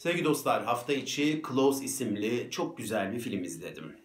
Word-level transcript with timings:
Sevgili 0.00 0.24
dostlar, 0.24 0.64
hafta 0.64 0.92
içi 0.92 1.42
Close 1.48 1.84
isimli 1.84 2.48
çok 2.50 2.78
güzel 2.78 3.12
bir 3.12 3.18
film 3.18 3.44
izledim. 3.44 3.96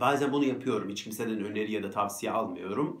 Bazen 0.00 0.32
bunu 0.32 0.44
yapıyorum. 0.44 0.90
Hiç 0.90 1.04
kimseden 1.04 1.44
öneri 1.44 1.72
ya 1.72 1.82
da 1.82 1.90
tavsiye 1.90 2.32
almıyorum. 2.32 3.00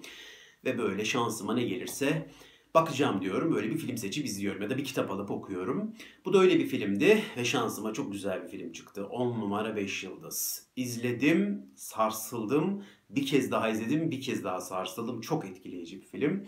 Ve 0.64 0.78
böyle 0.78 1.04
şansıma 1.04 1.54
ne 1.54 1.62
gelirse 1.62 2.30
bakacağım 2.74 3.22
diyorum. 3.22 3.54
Böyle 3.54 3.70
bir 3.70 3.78
film 3.78 3.96
seçip 3.96 4.24
izliyorum 4.24 4.62
ya 4.62 4.70
da 4.70 4.76
bir 4.76 4.84
kitap 4.84 5.10
alıp 5.10 5.30
okuyorum. 5.30 5.94
Bu 6.24 6.32
da 6.32 6.38
öyle 6.38 6.58
bir 6.58 6.66
filmdi 6.66 7.22
ve 7.36 7.44
şansıma 7.44 7.92
çok 7.92 8.12
güzel 8.12 8.42
bir 8.42 8.48
film 8.48 8.72
çıktı. 8.72 9.06
10 9.06 9.40
numara 9.40 9.76
5 9.76 10.04
yıldız. 10.04 10.66
İzledim, 10.76 11.66
sarsıldım. 11.76 12.84
Bir 13.10 13.26
kez 13.26 13.50
daha 13.50 13.68
izledim, 13.68 14.10
bir 14.10 14.20
kez 14.20 14.44
daha 14.44 14.60
sarsıldım. 14.60 15.20
Çok 15.20 15.44
etkileyici 15.44 16.00
bir 16.00 16.06
film. 16.06 16.46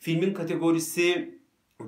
Filmin 0.00 0.34
kategorisi 0.34 1.38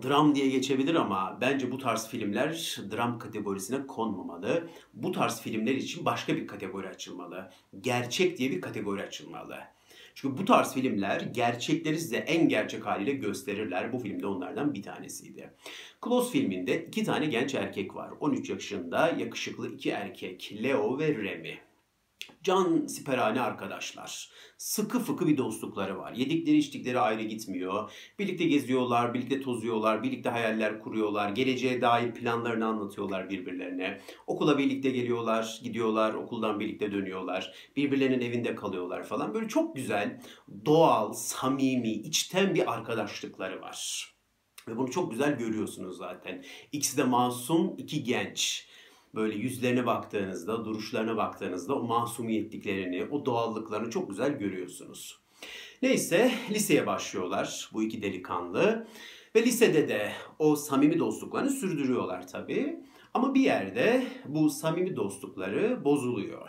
dram 0.02 0.34
diye 0.34 0.48
geçebilir 0.48 0.94
ama 0.94 1.38
bence 1.40 1.72
bu 1.72 1.78
tarz 1.78 2.08
filmler 2.08 2.76
dram 2.90 3.18
kategorisine 3.18 3.86
konmamalı. 3.86 4.68
Bu 4.94 5.12
tarz 5.12 5.40
filmler 5.40 5.74
için 5.74 6.04
başka 6.04 6.36
bir 6.36 6.46
kategori 6.46 6.88
açılmalı. 6.88 7.50
Gerçek 7.80 8.38
diye 8.38 8.50
bir 8.50 8.60
kategori 8.60 9.02
açılmalı. 9.02 9.58
Çünkü 10.14 10.38
bu 10.38 10.44
tarz 10.44 10.74
filmler 10.74 11.20
gerçekleri 11.20 11.98
size 12.00 12.16
en 12.16 12.48
gerçek 12.48 12.86
haliyle 12.86 13.12
gösterirler. 13.12 13.92
Bu 13.92 13.98
filmde 13.98 14.26
onlardan 14.26 14.74
bir 14.74 14.82
tanesiydi. 14.82 15.50
Close 16.04 16.32
filminde 16.32 16.84
iki 16.84 17.04
tane 17.04 17.26
genç 17.26 17.54
erkek 17.54 17.94
var. 17.94 18.10
13 18.20 18.50
yaşında 18.50 19.08
yakışıklı 19.18 19.74
iki 19.74 19.90
erkek 19.90 20.54
Leo 20.62 20.98
ve 20.98 21.14
Remy. 21.14 21.65
Can 22.42 22.86
siperhane 22.86 23.40
arkadaşlar. 23.40 24.30
Sıkı 24.58 24.98
fıkı 24.98 25.26
bir 25.26 25.36
dostlukları 25.36 25.98
var. 25.98 26.12
Yedikleri 26.12 26.56
içtikleri 26.56 27.00
ayrı 27.00 27.22
gitmiyor. 27.22 27.90
Birlikte 28.18 28.44
geziyorlar, 28.44 29.14
birlikte 29.14 29.40
tozuyorlar, 29.40 30.02
birlikte 30.02 30.30
hayaller 30.30 30.80
kuruyorlar. 30.80 31.30
Geleceğe 31.30 31.80
dair 31.80 32.14
planlarını 32.14 32.66
anlatıyorlar 32.66 33.30
birbirlerine. 33.30 34.00
Okula 34.26 34.58
birlikte 34.58 34.90
geliyorlar, 34.90 35.60
gidiyorlar, 35.62 36.14
okuldan 36.14 36.60
birlikte 36.60 36.92
dönüyorlar. 36.92 37.54
Birbirlerinin 37.76 38.20
evinde 38.20 38.54
kalıyorlar 38.54 39.04
falan. 39.04 39.34
Böyle 39.34 39.48
çok 39.48 39.76
güzel, 39.76 40.20
doğal, 40.64 41.12
samimi, 41.12 41.92
içten 41.92 42.54
bir 42.54 42.72
arkadaşlıkları 42.72 43.60
var. 43.60 44.12
Ve 44.68 44.76
bunu 44.76 44.90
çok 44.90 45.10
güzel 45.10 45.38
görüyorsunuz 45.38 45.96
zaten. 45.96 46.44
İkisi 46.72 46.96
de 46.96 47.04
masum, 47.04 47.74
iki 47.78 48.04
genç 48.04 48.68
böyle 49.16 49.34
yüzlerine 49.34 49.86
baktığınızda, 49.86 50.64
duruşlarına 50.64 51.16
baktığınızda 51.16 51.74
o 51.74 51.82
masumiyetliklerini, 51.82 53.04
o 53.10 53.26
doğallıklarını 53.26 53.90
çok 53.90 54.08
güzel 54.10 54.38
görüyorsunuz. 54.38 55.18
Neyse 55.82 56.30
liseye 56.50 56.86
başlıyorlar 56.86 57.70
bu 57.72 57.82
iki 57.82 58.02
delikanlı. 58.02 58.86
Ve 59.36 59.42
lisede 59.42 59.88
de 59.88 60.12
o 60.38 60.56
samimi 60.56 60.98
dostluklarını 60.98 61.50
sürdürüyorlar 61.50 62.28
tabii. 62.28 62.80
Ama 63.14 63.34
bir 63.34 63.40
yerde 63.40 64.06
bu 64.26 64.50
samimi 64.50 64.96
dostlukları 64.96 65.84
bozuluyor. 65.84 66.48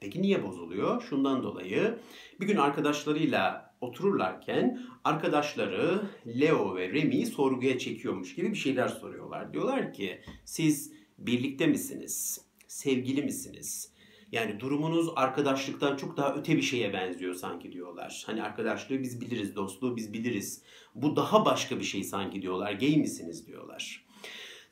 Peki 0.00 0.22
niye 0.22 0.42
bozuluyor? 0.42 1.02
Şundan 1.02 1.42
dolayı 1.42 1.98
bir 2.40 2.46
gün 2.46 2.56
arkadaşlarıyla 2.56 3.74
otururlarken 3.80 4.82
arkadaşları 5.04 6.02
Leo 6.26 6.76
ve 6.76 6.88
Remy'yi 6.88 7.26
sorguya 7.26 7.78
çekiyormuş 7.78 8.34
gibi 8.34 8.50
bir 8.50 8.56
şeyler 8.56 8.88
soruyorlar. 8.88 9.52
Diyorlar 9.52 9.92
ki 9.92 10.20
siz 10.44 10.92
birlikte 11.18 11.66
misiniz? 11.66 12.40
Sevgili 12.66 13.22
misiniz? 13.22 13.92
Yani 14.32 14.60
durumunuz 14.60 15.08
arkadaşlıktan 15.16 15.96
çok 15.96 16.16
daha 16.16 16.34
öte 16.34 16.56
bir 16.56 16.62
şeye 16.62 16.92
benziyor 16.92 17.34
sanki 17.34 17.72
diyorlar. 17.72 18.22
Hani 18.26 18.42
arkadaşlığı 18.42 19.02
biz 19.02 19.20
biliriz, 19.20 19.56
dostluğu 19.56 19.96
biz 19.96 20.12
biliriz. 20.12 20.62
Bu 20.94 21.16
daha 21.16 21.44
başka 21.44 21.78
bir 21.78 21.84
şey 21.84 22.04
sanki 22.04 22.42
diyorlar. 22.42 22.72
Gay 22.72 22.96
misiniz 22.96 23.46
diyorlar. 23.46 24.04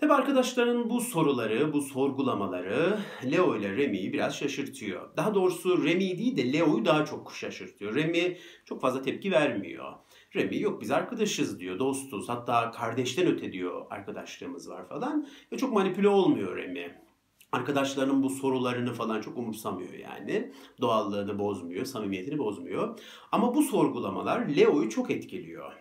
Tabi 0.02 0.12
arkadaşların 0.12 0.90
bu 0.90 1.00
soruları, 1.00 1.72
bu 1.72 1.82
sorgulamaları 1.82 2.98
Leo 3.30 3.56
ile 3.56 3.76
Remy'yi 3.76 4.12
biraz 4.12 4.36
şaşırtıyor. 4.36 5.16
Daha 5.16 5.34
doğrusu 5.34 5.84
Remy 5.84 6.18
değil 6.18 6.36
de 6.36 6.52
Leo'yu 6.52 6.84
daha 6.84 7.04
çok 7.04 7.32
şaşırtıyor. 7.34 7.94
Remy 7.94 8.38
çok 8.64 8.81
fazla 8.81 9.02
tepki 9.02 9.31
vermiyor. 9.31 9.92
Remy 10.37 10.60
yok 10.60 10.81
biz 10.81 10.91
arkadaşız 10.91 11.60
diyor, 11.60 11.78
dostuz. 11.78 12.28
Hatta 12.28 12.70
kardeşten 12.70 13.26
öte 13.26 13.53
diyor 13.53 13.87
arkadaşlığımız 13.91 14.70
var 14.70 14.88
falan. 14.88 15.28
Ve 15.53 15.59
çok 15.59 15.72
manipüle 15.72 16.09
olmuyor 16.09 16.56
Remy. 16.56 16.91
Arkadaşlarının 17.53 18.22
bu 18.22 18.31
sorularını 18.31 18.93
falan 18.93 19.20
çok 19.20 19.38
umursamıyor 19.38 19.93
yani. 19.93 20.53
Doğallığını 20.81 21.38
bozmuyor, 21.38 21.84
samimiyetini 21.84 22.38
bozmuyor. 22.38 22.98
Ama 23.32 23.54
bu 23.54 23.62
sorgulamalar 23.62 24.48
Leo'yu 24.48 24.91
çok 24.91 25.10
etkiliyor. 25.10 25.72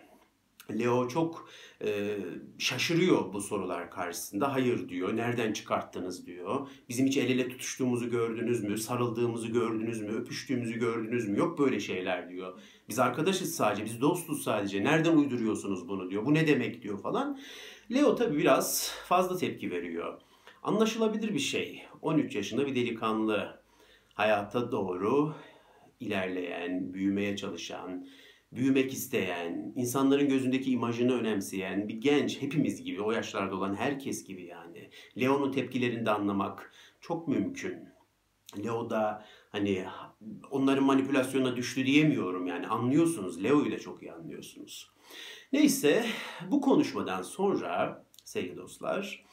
Leo 0.70 1.08
çok 1.08 1.48
e, 1.84 2.18
şaşırıyor 2.58 3.32
bu 3.32 3.40
sorular 3.40 3.90
karşısında. 3.90 4.52
Hayır 4.52 4.88
diyor. 4.88 5.16
Nereden 5.16 5.52
çıkarttınız 5.52 6.26
diyor. 6.26 6.68
Bizim 6.88 7.06
hiç 7.06 7.16
el 7.16 7.30
ele 7.30 7.48
tutuştuğumuzu 7.48 8.10
gördünüz 8.10 8.64
mü? 8.64 8.78
Sarıldığımızı 8.78 9.48
gördünüz 9.48 10.00
mü? 10.00 10.12
Öpüştüğümüzü 10.12 10.78
gördünüz 10.78 11.28
mü? 11.28 11.38
Yok 11.38 11.58
böyle 11.58 11.80
şeyler 11.80 12.28
diyor. 12.28 12.60
Biz 12.88 12.98
arkadaşız 12.98 13.54
sadece. 13.54 13.84
Biz 13.84 14.00
dostuz 14.00 14.42
sadece. 14.42 14.84
Nereden 14.84 15.16
uyduruyorsunuz 15.16 15.88
bunu 15.88 16.10
diyor. 16.10 16.26
Bu 16.26 16.34
ne 16.34 16.46
demek 16.46 16.82
diyor 16.82 17.02
falan. 17.02 17.40
Leo 17.94 18.16
tabii 18.16 18.38
biraz 18.38 18.94
fazla 19.08 19.36
tepki 19.36 19.70
veriyor. 19.70 20.20
Anlaşılabilir 20.62 21.34
bir 21.34 21.38
şey. 21.38 21.82
13 22.02 22.34
yaşında 22.34 22.66
bir 22.66 22.74
delikanlı. 22.74 23.62
Hayata 24.14 24.72
doğru 24.72 25.34
ilerleyen, 26.00 26.94
büyümeye 26.94 27.36
çalışan, 27.36 28.08
büyümek 28.52 28.92
isteyen, 28.92 29.72
insanların 29.76 30.28
gözündeki 30.28 30.70
imajını 30.70 31.12
önemseyen 31.12 31.88
bir 31.88 31.94
genç, 31.94 32.42
hepimiz 32.42 32.82
gibi, 32.82 33.02
o 33.02 33.12
yaşlarda 33.12 33.56
olan 33.56 33.74
herkes 33.74 34.24
gibi 34.24 34.44
yani. 34.44 34.90
Leo'nun 35.20 35.52
tepkilerini 35.52 36.06
de 36.06 36.10
anlamak 36.10 36.72
çok 37.00 37.28
mümkün. 37.28 37.88
Leo 38.64 38.90
da 38.90 39.24
hani 39.50 39.84
onların 40.50 40.84
manipülasyona 40.84 41.56
düştü 41.56 41.86
diyemiyorum 41.86 42.46
yani 42.46 42.66
anlıyorsunuz. 42.66 43.44
Leo'yu 43.44 43.72
da 43.72 43.78
çok 43.78 44.02
iyi 44.02 44.12
anlıyorsunuz. 44.12 44.90
Neyse 45.52 46.04
bu 46.50 46.60
konuşmadan 46.60 47.22
sonra 47.22 48.04
sevgili 48.24 48.56
dostlar 48.56 49.24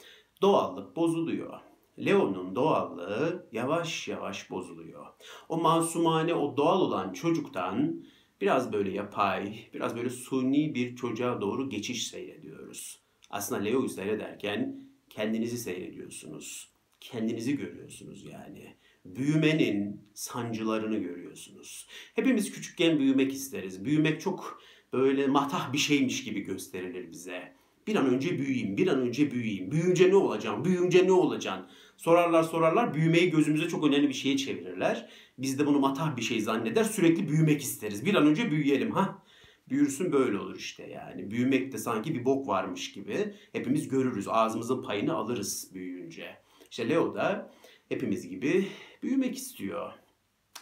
doğallık 0.41 0.95
bozuluyor. 0.95 1.59
Leo'nun 2.05 2.55
doğallığı 2.55 3.47
yavaş 3.51 4.07
yavaş 4.07 4.49
bozuluyor. 4.49 5.05
O 5.49 5.57
masumane, 5.57 6.33
o 6.33 6.57
doğal 6.57 6.81
olan 6.81 7.13
çocuktan 7.13 8.03
biraz 8.41 8.73
böyle 8.73 8.91
yapay, 8.91 9.69
biraz 9.73 9.95
böyle 9.95 10.09
suni 10.09 10.75
bir 10.75 10.95
çocuğa 10.95 11.41
doğru 11.41 11.69
geçiş 11.69 12.07
seyrediyoruz. 12.07 12.99
Aslında 13.29 13.61
Leo'yu 13.61 13.89
seyrederken 13.89 14.89
kendinizi 15.09 15.57
seyrediyorsunuz. 15.57 16.69
Kendinizi 16.99 17.57
görüyorsunuz 17.57 18.25
yani. 18.25 18.75
Büyümenin 19.05 20.01
sancılarını 20.13 20.97
görüyorsunuz. 20.97 21.87
Hepimiz 22.15 22.51
küçükken 22.51 22.99
büyümek 22.99 23.33
isteriz. 23.33 23.85
Büyümek 23.85 24.21
çok 24.21 24.61
böyle 24.93 25.27
matah 25.27 25.73
bir 25.73 25.77
şeymiş 25.77 26.23
gibi 26.23 26.39
gösterilir 26.39 27.11
bize. 27.11 27.53
Bir 27.89 27.95
an 27.95 28.13
önce 28.13 28.39
büyüyeyim, 28.39 28.77
bir 28.77 28.87
an 28.87 28.99
önce 28.99 29.31
büyüyeyim. 29.31 29.71
Büyüyünce 29.71 30.09
ne 30.09 30.15
olacağım, 30.15 30.65
büyüyünce 30.65 31.07
ne 31.07 31.11
olacaksın? 31.11 31.65
Sorarlar 31.97 32.43
sorarlar, 32.43 32.93
büyümeyi 32.93 33.29
gözümüze 33.29 33.67
çok 33.67 33.87
önemli 33.87 34.09
bir 34.09 34.13
şeye 34.13 34.37
çevirirler. 34.37 35.09
Biz 35.37 35.59
de 35.59 35.65
bunu 35.65 35.79
matah 35.79 36.17
bir 36.17 36.21
şey 36.21 36.41
zanneder, 36.41 36.83
sürekli 36.83 37.29
büyümek 37.29 37.61
isteriz. 37.61 38.05
Bir 38.05 38.15
an 38.15 38.27
önce 38.27 38.51
büyüyelim 38.51 38.91
ha. 38.91 39.23
Büyürsün 39.69 40.11
böyle 40.11 40.39
olur 40.39 40.55
işte 40.55 40.87
yani. 40.87 41.31
Büyümek 41.31 41.71
de 41.73 41.77
sanki 41.77 42.15
bir 42.15 42.25
bok 42.25 42.47
varmış 42.47 42.91
gibi. 42.91 43.33
Hepimiz 43.51 43.87
görürüz, 43.87 44.27
ağzımızın 44.27 44.81
payını 44.81 45.13
alırız 45.13 45.71
büyüyünce. 45.73 46.37
İşte 46.71 46.89
Leo 46.89 47.15
da 47.15 47.51
hepimiz 47.89 48.29
gibi 48.29 48.67
büyümek 49.03 49.37
istiyor. 49.37 49.91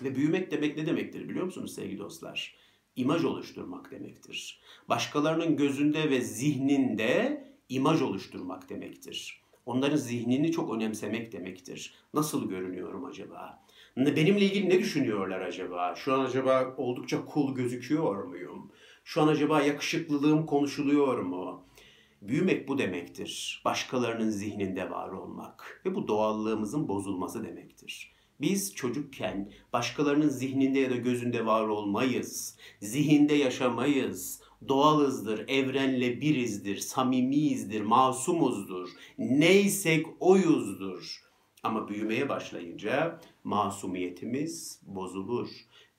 Ve 0.01 0.15
büyümek 0.15 0.51
demek 0.51 0.77
ne 0.77 0.85
demektir 0.85 1.29
biliyor 1.29 1.45
musunuz 1.45 1.75
sevgili 1.75 1.99
dostlar? 1.99 2.55
İmaj 2.97 3.25
oluşturmak 3.25 3.91
demektir. 3.91 4.59
Başkalarının 4.89 5.57
gözünde 5.57 6.09
ve 6.09 6.21
zihninde 6.21 7.43
imaj 7.69 8.01
oluşturmak 8.01 8.69
demektir. 8.69 9.41
Onların 9.65 9.95
zihnini 9.95 10.51
çok 10.51 10.75
önemsemek 10.75 11.31
demektir. 11.31 11.93
Nasıl 12.13 12.49
görünüyorum 12.49 13.05
acaba? 13.05 13.63
Benimle 13.97 14.45
ilgili 14.45 14.69
ne 14.69 14.79
düşünüyorlar 14.79 15.41
acaba? 15.41 15.95
Şu 15.95 16.13
an 16.13 16.25
acaba 16.25 16.75
oldukça 16.77 17.17
cool 17.33 17.55
gözüküyor 17.55 18.23
muyum? 18.23 18.71
Şu 19.03 19.21
an 19.21 19.27
acaba 19.27 19.61
yakışıklılığım 19.61 20.45
konuşuluyor 20.45 21.19
mu? 21.19 21.65
Büyümek 22.21 22.67
bu 22.67 22.77
demektir. 22.77 23.61
Başkalarının 23.65 24.29
zihninde 24.29 24.89
var 24.91 25.09
olmak 25.09 25.81
ve 25.85 25.95
bu 25.95 26.07
doğallığımızın 26.07 26.87
bozulması 26.87 27.43
demektir. 27.43 28.16
Biz 28.41 28.75
çocukken 28.75 29.51
başkalarının 29.73 30.29
zihninde 30.29 30.79
ya 30.79 30.89
da 30.89 30.95
gözünde 30.95 31.45
var 31.45 31.67
olmayız. 31.67 32.57
Zihinde 32.81 33.33
yaşamayız. 33.33 34.41
Doğalızdır, 34.67 35.47
evrenle 35.47 36.21
birizdir, 36.21 36.77
samimiyizdir, 36.77 37.81
masumuzdur. 37.81 38.89
Neysek 39.17 40.05
oyuzdur. 40.19 41.23
Ama 41.63 41.89
büyümeye 41.89 42.29
başlayınca 42.29 43.21
masumiyetimiz 43.43 44.81
bozulur. 44.85 45.49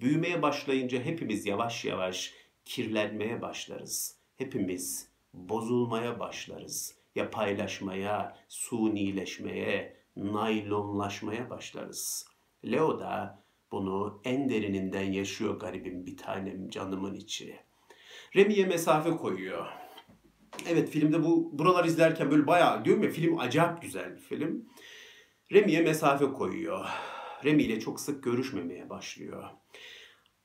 Büyümeye 0.00 0.42
başlayınca 0.42 1.02
hepimiz 1.02 1.46
yavaş 1.46 1.84
yavaş 1.84 2.34
kirlenmeye 2.64 3.42
başlarız. 3.42 4.16
Hepimiz 4.36 5.08
bozulmaya 5.34 6.20
başlarız 6.20 6.98
yapaylaşmaya, 7.18 8.36
sunileşmeye, 8.48 9.96
naylonlaşmaya 10.16 11.50
başlarız. 11.50 12.27
Leo 12.64 13.00
da 13.00 13.44
bunu 13.72 14.20
en 14.24 14.48
derininden 14.48 15.12
yaşıyor 15.12 15.60
garibim 15.60 16.06
bir 16.06 16.16
tanem 16.16 16.68
canımın 16.68 17.14
içi. 17.14 17.56
Remi'ye 18.36 18.66
mesafe 18.66 19.10
koyuyor. 19.10 19.66
Evet 20.68 20.90
filmde 20.90 21.24
bu 21.24 21.58
buralar 21.58 21.84
izlerken 21.84 22.30
böyle 22.30 22.46
bayağı 22.46 22.84
diyorum 22.84 23.02
ya 23.02 23.10
film 23.10 23.38
acayip 23.38 23.82
güzel 23.82 24.16
bir 24.16 24.20
film. 24.20 24.68
Remi'ye 25.52 25.80
mesafe 25.80 26.24
koyuyor. 26.24 26.86
Remi 27.44 27.62
ile 27.62 27.80
çok 27.80 28.00
sık 28.00 28.24
görüşmemeye 28.24 28.90
başlıyor. 28.90 29.44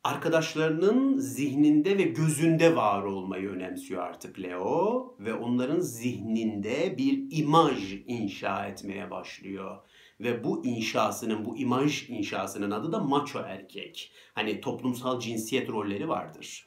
Arkadaşlarının 0.03 1.17
zihninde 1.17 1.97
ve 1.97 2.03
gözünde 2.03 2.75
var 2.75 3.03
olmayı 3.03 3.49
önemsiyor 3.49 4.01
artık 4.01 4.39
Leo 4.39 5.15
ve 5.19 5.33
onların 5.33 5.79
zihninde 5.79 6.97
bir 6.97 7.23
imaj 7.31 7.93
inşa 8.07 8.67
etmeye 8.67 9.11
başlıyor. 9.11 9.77
Ve 10.23 10.43
bu 10.43 10.65
inşasının, 10.65 11.45
bu 11.45 11.57
imaj 11.57 12.09
inşasının 12.09 12.71
adı 12.71 12.91
da 12.91 12.99
macho 12.99 13.39
erkek. 13.39 14.11
Hani 14.33 14.61
toplumsal 14.61 15.19
cinsiyet 15.19 15.69
rolleri 15.69 16.09
vardır 16.09 16.65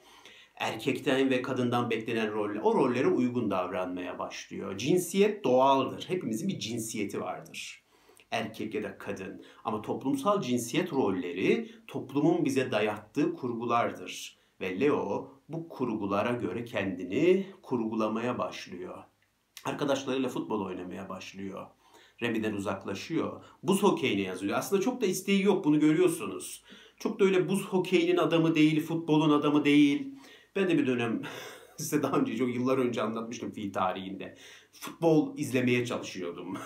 erkekten 0.57 1.29
ve 1.29 1.41
kadından 1.41 1.89
beklenen 1.89 2.33
roller, 2.33 2.59
o 2.63 2.75
rollere 2.75 3.07
uygun 3.07 3.51
davranmaya 3.51 4.19
başlıyor. 4.19 4.77
Cinsiyet 4.77 5.43
doğaldır. 5.43 6.05
Hepimizin 6.07 6.47
bir 6.47 6.59
cinsiyeti 6.59 7.21
vardır. 7.21 7.83
Erkek 8.31 8.73
ya 8.73 8.83
da 8.83 8.97
kadın. 8.97 9.43
Ama 9.63 9.81
toplumsal 9.81 10.41
cinsiyet 10.41 10.93
rolleri 10.93 11.71
toplumun 11.87 12.45
bize 12.45 12.71
dayattığı 12.71 13.33
kurgulardır. 13.33 14.37
Ve 14.61 14.79
Leo 14.79 15.31
bu 15.49 15.69
kurgulara 15.69 16.31
göre 16.31 16.65
kendini 16.65 17.45
kurgulamaya 17.61 18.37
başlıyor. 18.37 19.03
Arkadaşlarıyla 19.65 20.29
futbol 20.29 20.65
oynamaya 20.65 21.09
başlıyor. 21.09 21.67
Remi'den 22.21 22.53
uzaklaşıyor. 22.53 23.43
Buz 23.63 23.83
hokeyine 23.83 24.21
yazıyor. 24.21 24.57
Aslında 24.57 24.81
çok 24.81 25.01
da 25.01 25.05
isteği 25.05 25.43
yok 25.43 25.65
bunu 25.65 25.79
görüyorsunuz. 25.79 26.63
Çok 26.99 27.19
da 27.19 27.25
öyle 27.25 27.49
buz 27.49 27.65
hokeyinin 27.65 28.17
adamı 28.17 28.55
değil, 28.55 28.81
futbolun 28.81 29.39
adamı 29.39 29.65
değil. 29.65 30.15
Ben 30.55 30.69
de 30.69 30.77
bir 30.77 30.87
dönem 30.87 31.21
size 31.77 32.03
daha 32.03 32.17
önce 32.17 32.37
çok 32.37 32.55
yıllar 32.55 32.77
önce 32.77 33.01
anlatmıştım 33.01 33.51
fi 33.51 33.71
tarihinde. 33.71 34.37
Futbol 34.71 35.37
izlemeye 35.37 35.85
çalışıyordum. 35.85 36.57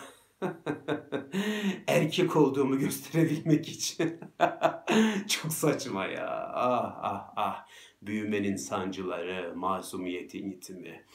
Erkek 1.88 2.36
olduğumu 2.36 2.80
gösterebilmek 2.80 3.70
için. 3.70 4.20
çok 5.28 5.54
saçma 5.54 6.06
ya. 6.06 6.52
Ah 6.54 7.00
ah 7.02 7.34
ah. 7.36 7.66
Büyümenin 8.02 8.56
sancıları, 8.56 9.54
masumiyetin 9.56 10.50
yitimi. 10.52 11.06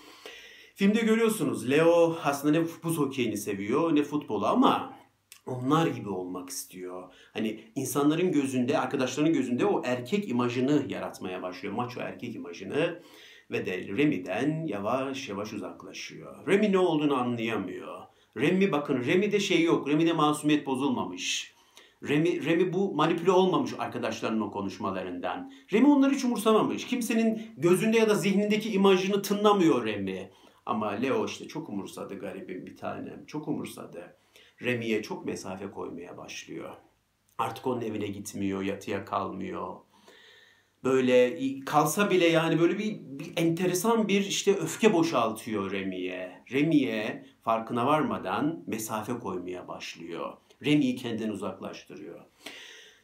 Filmde 0.77 1.01
görüyorsunuz 1.01 1.71
Leo 1.71 2.17
aslında 2.25 2.59
ne 2.59 2.67
buz 2.83 2.99
hokeyini 2.99 3.37
seviyor 3.37 3.97
ne 3.97 4.03
futbolu 4.03 4.47
ama 4.47 4.97
onlar 5.47 5.87
gibi 5.87 6.09
olmak 6.09 6.51
istiyor. 6.51 7.13
Hani 7.33 7.61
insanların 7.75 8.33
gözünde, 8.33 8.79
arkadaşlarının 8.79 9.33
gözünde 9.33 9.67
o 9.67 9.83
erkek 9.85 10.29
imajını 10.29 10.85
yaratmaya 10.89 11.43
başlıyor. 11.43 11.75
Maço 11.75 12.01
erkek 12.01 12.35
imajını 12.35 13.03
ve 13.51 13.67
de 13.67 13.89
Remy'den 13.89 14.67
yavaş 14.67 15.29
yavaş 15.29 15.53
uzaklaşıyor. 15.53 16.47
Remy 16.47 16.73
ne 16.73 16.79
olduğunu 16.79 17.17
anlayamıyor. 17.17 18.03
Remy 18.37 18.73
bakın 18.73 19.05
Remy'de 19.05 19.41
şey 19.41 19.63
yok. 19.63 19.89
Remy'de 19.89 20.13
masumiyet 20.13 20.67
bozulmamış. 20.67 21.55
Remy, 22.09 22.45
Remy 22.45 22.73
bu 22.73 22.95
manipüle 22.95 23.31
olmamış 23.31 23.73
arkadaşlarının 23.79 24.41
o 24.41 24.51
konuşmalarından. 24.51 25.53
Remy 25.73 25.87
onları 25.87 26.15
hiç 26.15 26.25
umursamamış. 26.25 26.87
Kimsenin 26.87 27.43
gözünde 27.57 27.99
ya 27.99 28.09
da 28.09 28.15
zihnindeki 28.15 28.73
imajını 28.73 29.23
tınlamıyor 29.23 29.87
Remy. 29.87 30.31
Ama 30.67 30.91
Leo 30.91 31.27
işte 31.27 31.49
çok 31.49 31.69
umursadı 31.69 32.19
garibim 32.19 32.67
bir 32.67 32.77
tanem. 32.77 33.27
Çok 33.27 33.49
umursadı. 33.49 34.17
Remi'ye 34.63 35.03
çok 35.03 35.27
mesafe 35.27 35.71
koymaya 35.71 36.17
başlıyor. 36.17 36.73
Artık 37.39 37.67
onun 37.67 37.81
evine 37.81 38.07
gitmiyor, 38.07 38.63
yatıya 38.63 39.05
kalmıyor. 39.05 39.77
Böyle 40.85 41.39
kalsa 41.65 42.11
bile 42.11 42.27
yani 42.27 42.61
böyle 42.61 42.79
bir, 42.79 42.97
bir 43.01 43.33
enteresan 43.37 44.09
bir 44.09 44.21
işte 44.21 44.57
öfke 44.57 44.93
boşaltıyor 44.93 45.71
Remi'ye. 45.71 46.43
Remi'ye 46.53 47.27
farkına 47.43 47.87
varmadan 47.87 48.65
mesafe 48.67 49.13
koymaya 49.13 49.69
başlıyor. 49.69 50.33
Remi'yi 50.65 50.97
kendinden 50.97 51.29
uzaklaştırıyor. 51.29 52.21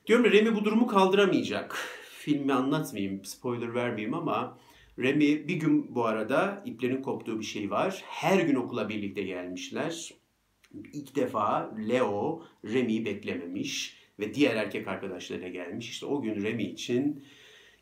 Diyorum 0.06 0.24
ya 0.24 0.32
Remi 0.32 0.54
bu 0.54 0.64
durumu 0.64 0.86
kaldıramayacak. 0.86 1.78
Filmi 2.18 2.52
anlatmayayım, 2.52 3.24
spoiler 3.24 3.74
vermeyeyim 3.74 4.14
ama 4.14 4.58
Remi 4.98 5.48
bir 5.48 5.54
gün 5.54 5.94
bu 5.94 6.04
arada 6.04 6.62
iplerin 6.66 7.02
koptuğu 7.02 7.38
bir 7.40 7.44
şey 7.44 7.70
var. 7.70 8.02
Her 8.06 8.40
gün 8.40 8.54
okula 8.54 8.88
birlikte 8.88 9.22
gelmişler 9.22 10.22
ilk 10.92 11.16
defa 11.16 11.74
Leo 11.88 12.42
Remy'yi 12.64 13.04
beklememiş 13.04 13.96
ve 14.18 14.34
diğer 14.34 14.56
erkek 14.56 14.88
arkadaşlarıyla 14.88 15.48
gelmiş. 15.48 15.90
İşte 15.90 16.06
o 16.06 16.22
gün 16.22 16.42
Remy 16.42 16.64
için 16.64 17.24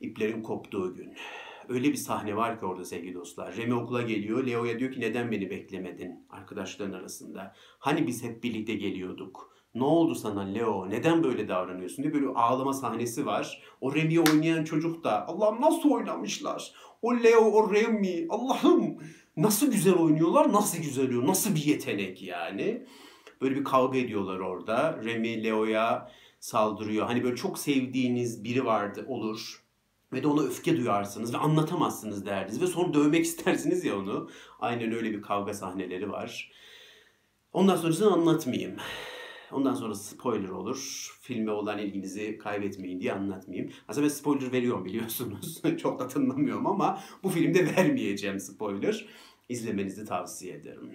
iplerin 0.01 0.43
koptuğu 0.43 0.95
gün. 0.95 1.15
Öyle 1.69 1.89
bir 1.89 1.97
sahne 1.97 2.37
var 2.37 2.61
ki 2.61 2.67
orada 2.67 2.85
sevgili 2.85 3.15
dostlar. 3.15 3.57
Remy 3.57 3.75
okula 3.75 4.03
geliyor. 4.03 4.47
Leo'ya 4.47 4.79
diyor 4.79 4.93
ki 4.93 5.01
neden 5.01 5.31
beni 5.31 5.51
beklemedin 5.51 6.27
arkadaşların 6.31 6.93
arasında? 6.93 7.55
Hani 7.79 8.07
biz 8.07 8.25
hep 8.25 8.43
birlikte 8.43 8.75
geliyorduk. 8.75 9.60
Ne 9.75 9.85
oldu 9.85 10.15
sana 10.15 10.41
Leo? 10.41 10.91
Neden 10.91 11.25
böyle 11.25 11.49
davranıyorsun 11.49 12.03
diye 12.03 12.15
böyle 12.15 12.27
ağlama 12.27 12.73
sahnesi 12.73 13.27
var. 13.27 13.63
O 13.81 13.95
Remy'yi 13.95 14.21
oynayan 14.21 14.65
çocuk 14.65 15.05
da 15.05 15.29
Allah'ım 15.29 15.61
nasıl 15.61 15.91
oynamışlar? 15.91 16.73
O 17.03 17.15
Leo, 17.15 17.41
o 17.41 17.75
Remy. 17.75 18.27
Allah'ım 18.31 18.99
Nasıl 19.37 19.73
güzel 19.73 19.95
oynuyorlar, 19.95 20.53
nasıl 20.53 20.79
güzel 20.79 21.05
oynuyor, 21.05 21.27
nasıl 21.27 21.55
bir 21.55 21.65
yetenek 21.65 22.23
yani. 22.23 22.87
Böyle 23.41 23.57
bir 23.57 23.65
kavga 23.65 23.99
ediyorlar 23.99 24.39
orada. 24.39 25.01
Remy 25.05 25.45
Leo'ya 25.45 26.11
saldırıyor. 26.41 27.07
Hani 27.07 27.25
böyle 27.25 27.37
çok 27.37 27.59
sevdiğiniz 27.59 28.45
biri 28.45 28.65
vardı 28.65 29.05
olur. 29.09 29.65
Ve 30.13 30.23
de 30.23 30.27
ona 30.27 30.43
öfke 30.43 30.77
duyarsınız 30.77 31.35
ve 31.35 31.39
anlatamazsınız 31.39 32.27
derdiniz. 32.27 32.63
Ve 32.63 32.67
sonra 32.67 32.95
dövmek 32.95 33.25
istersiniz 33.27 33.85
ya 33.85 33.99
onu. 33.99 34.31
Aynen 34.61 34.93
öyle 34.93 35.11
bir 35.11 35.23
kavga 35.23 35.55
sahneleri 35.55 36.11
var. 36.11 36.53
Ondan 37.53 37.77
sonrasını 37.77 38.13
anlatmayayım. 38.13 38.77
Ondan 39.53 39.75
sonra 39.75 39.95
spoiler 39.95 40.49
olur. 40.49 41.11
Filme 41.21 41.51
olan 41.51 41.79
ilginizi 41.79 42.39
kaybetmeyin 42.39 43.01
diye 43.01 43.13
anlatmayayım. 43.13 43.73
Aslında 43.89 44.05
ben 44.05 44.13
spoiler 44.13 44.53
veriyorum 44.53 44.85
biliyorsunuz. 44.85 45.63
Çok 45.79 46.01
da 46.01 46.09
tınlamıyorum 46.09 46.67
ama 46.67 47.01
bu 47.23 47.29
filmde 47.29 47.77
vermeyeceğim 47.77 48.41
spoiler. 48.41 49.07
İzlemenizi 49.49 50.05
tavsiye 50.05 50.55
ederim. 50.55 50.93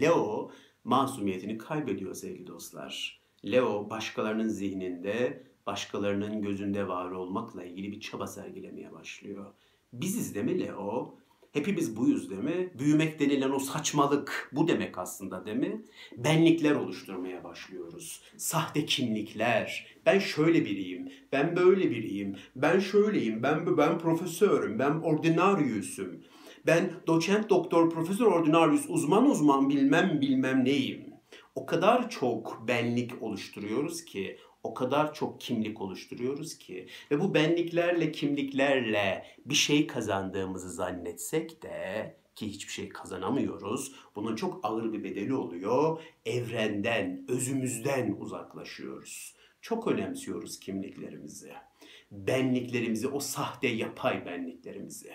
Leo 0.00 0.50
masumiyetini 0.84 1.58
kaybediyor 1.58 2.14
sevgili 2.14 2.46
dostlar. 2.46 3.20
Leo 3.44 3.90
başkalarının 3.90 4.48
zihninde, 4.48 5.46
başkalarının 5.66 6.42
gözünde 6.42 6.88
var 6.88 7.10
olmakla 7.10 7.64
ilgili 7.64 7.92
bir 7.92 8.00
çaba 8.00 8.26
sergilemeye 8.26 8.92
başlıyor. 8.92 9.46
Biziz 9.92 10.34
değil 10.34 10.46
mi 10.46 10.60
Leo? 10.60 11.18
Hepimiz 11.56 11.96
buyuz 11.96 12.30
değil 12.30 12.42
mi? 12.42 12.70
Büyümek 12.78 13.20
denilen 13.20 13.50
o 13.50 13.58
saçmalık 13.58 14.50
bu 14.52 14.68
demek 14.68 14.98
aslında 14.98 15.46
değil 15.46 15.56
mi? 15.56 15.82
Benlikler 16.16 16.74
oluşturmaya 16.74 17.44
başlıyoruz. 17.44 18.22
Sahte 18.36 18.86
kimlikler. 18.86 19.86
Ben 20.06 20.18
şöyle 20.18 20.64
biriyim. 20.64 21.12
Ben 21.32 21.56
böyle 21.56 21.90
biriyim. 21.90 22.36
Ben 22.56 22.78
şöyleyim. 22.78 23.42
Ben 23.42 23.78
ben 23.78 23.98
profesörüm. 23.98 24.78
Ben 24.78 24.90
ordinaryüsüm. 24.90 26.24
Ben 26.66 26.90
doçent, 27.06 27.50
doktor, 27.50 27.90
profesör, 27.90 28.26
ordinaryüs, 28.26 28.84
uzman 28.88 29.30
uzman 29.30 29.70
bilmem 29.70 30.18
bilmem 30.20 30.64
neyim. 30.64 31.04
O 31.54 31.66
kadar 31.66 32.10
çok 32.10 32.64
benlik 32.68 33.22
oluşturuyoruz 33.22 34.04
ki 34.04 34.38
o 34.66 34.74
kadar 34.74 35.14
çok 35.14 35.40
kimlik 35.40 35.80
oluşturuyoruz 35.80 36.58
ki 36.58 36.86
ve 37.10 37.20
bu 37.20 37.34
benliklerle, 37.34 38.12
kimliklerle 38.12 39.26
bir 39.46 39.54
şey 39.54 39.86
kazandığımızı 39.86 40.70
zannetsek 40.70 41.62
de 41.62 42.16
ki 42.34 42.46
hiçbir 42.46 42.72
şey 42.72 42.88
kazanamıyoruz. 42.88 43.94
Bunun 44.16 44.36
çok 44.36 44.60
ağır 44.62 44.92
bir 44.92 45.04
bedeli 45.04 45.34
oluyor. 45.34 46.00
Evrenden, 46.26 47.24
özümüzden 47.28 48.16
uzaklaşıyoruz. 48.20 49.34
Çok 49.60 49.86
önemsiyoruz 49.86 50.60
kimliklerimizi. 50.60 51.52
Benliklerimizi, 52.10 53.08
o 53.08 53.20
sahte 53.20 53.68
yapay 53.68 54.26
benliklerimizi. 54.26 55.12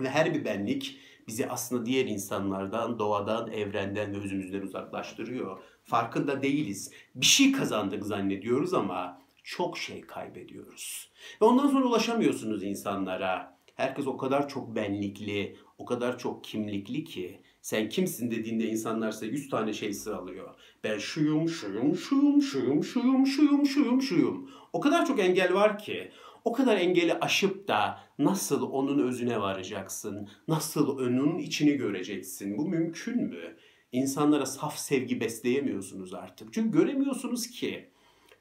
Ve 0.00 0.10
her 0.10 0.34
bir 0.34 0.44
benlik 0.44 0.98
bizi 1.28 1.48
aslında 1.48 1.86
diğer 1.86 2.06
insanlardan, 2.06 2.98
doğadan, 2.98 3.52
evrenden 3.52 4.14
ve 4.14 4.18
özümüzden 4.18 4.60
uzaklaştırıyor. 4.60 5.62
Farkında 5.84 6.42
değiliz. 6.42 6.90
Bir 7.14 7.26
şey 7.26 7.52
kazandık 7.52 8.04
zannediyoruz 8.04 8.74
ama 8.74 9.22
çok 9.42 9.78
şey 9.78 10.00
kaybediyoruz. 10.00 11.10
Ve 11.42 11.44
ondan 11.44 11.68
sonra 11.68 11.84
ulaşamıyorsunuz 11.84 12.64
insanlara. 12.64 13.58
Herkes 13.74 14.06
o 14.06 14.16
kadar 14.16 14.48
çok 14.48 14.76
benlikli, 14.76 15.56
o 15.78 15.84
kadar 15.84 16.18
çok 16.18 16.44
kimlikli 16.44 17.04
ki 17.04 17.40
sen 17.62 17.88
kimsin 17.88 18.30
dediğinde 18.30 18.68
insanlar 18.68 19.12
size 19.12 19.26
100 19.26 19.48
tane 19.48 19.72
şey 19.72 19.94
sıralıyor. 19.94 20.54
Ben 20.84 20.98
şuyum, 20.98 21.48
şuyum, 21.48 21.96
şuyum, 21.96 22.42
şuyum, 22.42 22.84
şuyum, 22.84 23.26
şuyum, 23.26 23.66
şuyum, 23.66 24.02
şuyum. 24.02 24.50
O 24.72 24.80
kadar 24.80 25.06
çok 25.06 25.20
engel 25.20 25.54
var 25.54 25.78
ki 25.78 26.10
o 26.44 26.52
kadar 26.52 26.76
engeli 26.76 27.14
aşıp 27.14 27.68
da 27.68 28.00
nasıl 28.18 28.62
onun 28.62 28.98
özüne 28.98 29.40
varacaksın? 29.40 30.28
Nasıl 30.48 30.98
onun 30.98 31.38
içini 31.38 31.72
göreceksin? 31.72 32.58
Bu 32.58 32.68
mümkün 32.68 33.22
mü? 33.22 33.56
İnsanlara 33.94 34.46
saf 34.46 34.78
sevgi 34.78 35.20
besleyemiyorsunuz 35.20 36.14
artık. 36.14 36.52
Çünkü 36.52 36.78
göremiyorsunuz 36.78 37.46
ki. 37.46 37.88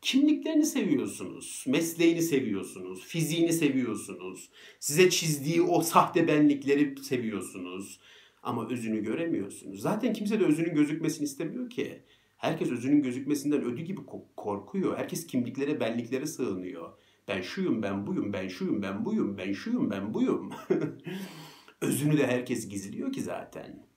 Kimliklerini 0.01 0.65
seviyorsunuz, 0.65 1.65
mesleğini 1.67 2.21
seviyorsunuz, 2.21 3.05
fiziğini 3.05 3.53
seviyorsunuz. 3.53 4.49
Size 4.79 5.09
çizdiği 5.09 5.61
o 5.61 5.81
sahte 5.81 6.27
benlikleri 6.27 7.03
seviyorsunuz. 7.03 7.99
Ama 8.43 8.69
özünü 8.69 9.03
göremiyorsunuz. 9.03 9.81
Zaten 9.81 10.13
kimse 10.13 10.39
de 10.39 10.45
özünün 10.45 10.75
gözükmesini 10.75 11.25
istemiyor 11.25 11.69
ki. 11.69 12.03
Herkes 12.37 12.71
özünün 12.71 13.03
gözükmesinden 13.03 13.61
ödü 13.61 13.81
gibi 13.81 14.01
korkuyor. 14.37 14.97
Herkes 14.97 15.27
kimliklere, 15.27 15.79
benliklere 15.79 16.25
sığınıyor. 16.25 16.89
Ben 17.27 17.41
şuyum, 17.41 17.83
ben 17.83 18.07
buyum, 18.07 18.33
ben 18.33 18.47
şuyum, 18.47 18.81
ben 18.81 19.05
buyum, 19.05 19.37
ben 19.37 19.53
şuyum, 19.53 19.91
ben 19.91 20.13
buyum. 20.13 20.49
özünü 21.81 22.17
de 22.17 22.27
herkes 22.27 22.69
gizliyor 22.69 23.11
ki 23.11 23.21
zaten. 23.21 23.92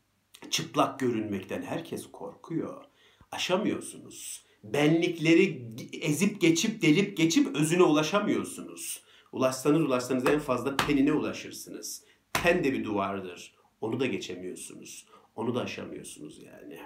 Çıplak 0.51 1.01
görünmekten 1.01 1.63
herkes 1.63 2.07
korkuyor. 2.13 2.85
Aşamıyorsunuz. 3.33 4.45
Benlikleri 4.65 5.63
ezip 6.01 6.41
geçip 6.41 6.83
delip 6.83 7.17
geçip 7.17 7.57
özüne 7.57 7.83
ulaşamıyorsunuz. 7.83 9.03
Ulaşsanız 9.33 9.83
ulaşsanız 9.83 10.29
en 10.29 10.41
fazla 10.41 10.77
tenine 10.77 11.13
ulaşırsınız. 11.13 12.05
Ten 12.33 12.65
de 12.65 12.73
bir 12.73 12.85
duvardır. 12.85 13.55
Onu 13.81 14.01
da 14.01 14.07
geçemiyorsunuz. 14.07 15.07
Onu 15.37 15.55
da 15.55 15.61
aşamıyorsunuz 15.61 16.43
yani. 16.43 16.81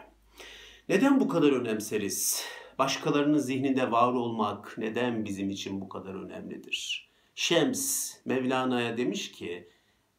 Neden 0.88 1.20
bu 1.20 1.28
kadar 1.28 1.52
önemseriz? 1.52 2.44
Başkalarının 2.78 3.38
zihninde 3.38 3.90
var 3.90 4.12
olmak 4.12 4.74
neden 4.78 5.24
bizim 5.24 5.50
için 5.50 5.80
bu 5.80 5.88
kadar 5.88 6.14
önemlidir? 6.14 7.10
Şems 7.34 8.14
Mevlana'ya 8.24 8.96
demiş 8.96 9.32
ki 9.32 9.68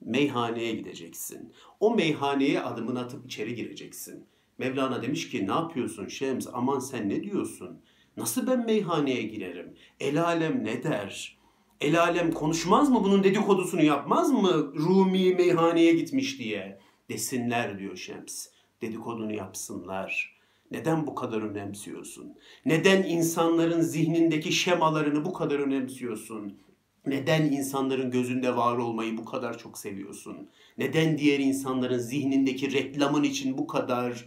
meyhaneye 0.02 0.76
gideceksin. 0.76 1.54
O 1.80 1.96
meyhaneye 1.96 2.62
adımını 2.62 3.00
atıp 3.00 3.26
içeri 3.26 3.56
gireceksin. 3.56 4.26
Mevlana 4.58 5.02
demiş 5.02 5.30
ki 5.30 5.48
ne 5.48 5.52
yapıyorsun 5.52 6.08
Şems 6.08 6.48
aman 6.54 6.80
sen 6.80 7.10
ne 7.10 7.24
diyorsun? 7.24 7.82
Nasıl 8.18 8.48
ben 8.48 8.66
meyhaneye 8.66 9.22
girerim? 9.22 9.76
El 10.00 10.24
alem 10.24 10.66
ne 10.66 10.84
der? 10.84 11.38
El 11.82 12.02
alem 12.02 12.32
konuşmaz 12.32 12.90
mı 12.90 13.04
bunun 13.04 13.24
dedikodusunu 13.24 13.84
yapmaz 13.84 14.32
mı? 14.32 14.74
Rumi 14.76 15.36
meyhaneye 15.36 15.94
gitmiş 15.94 16.40
diye. 16.40 16.80
Desinler 17.10 17.80
diyor 17.80 17.96
Şems. 17.96 18.48
Dedikodunu 18.82 19.34
yapsınlar. 19.34 20.42
Neden 20.72 21.08
bu 21.08 21.16
kadar 21.16 21.42
önemsiyorsun? 21.42 22.34
Neden 22.66 23.04
insanların 23.04 23.82
zihnindeki 23.82 24.52
şemalarını 24.52 25.26
bu 25.26 25.34
kadar 25.34 25.60
önemsiyorsun? 25.60 26.62
Neden 27.06 27.44
insanların 27.44 28.12
gözünde 28.12 28.56
var 28.56 28.78
olmayı 28.78 29.18
bu 29.18 29.26
kadar 29.26 29.58
çok 29.58 29.78
seviyorsun? 29.78 30.50
Neden 30.78 31.18
diğer 31.18 31.40
insanların 31.40 32.00
zihnindeki 32.00 32.72
reklamın 32.72 33.24
için 33.24 33.58
bu 33.58 33.68
kadar 33.68 34.26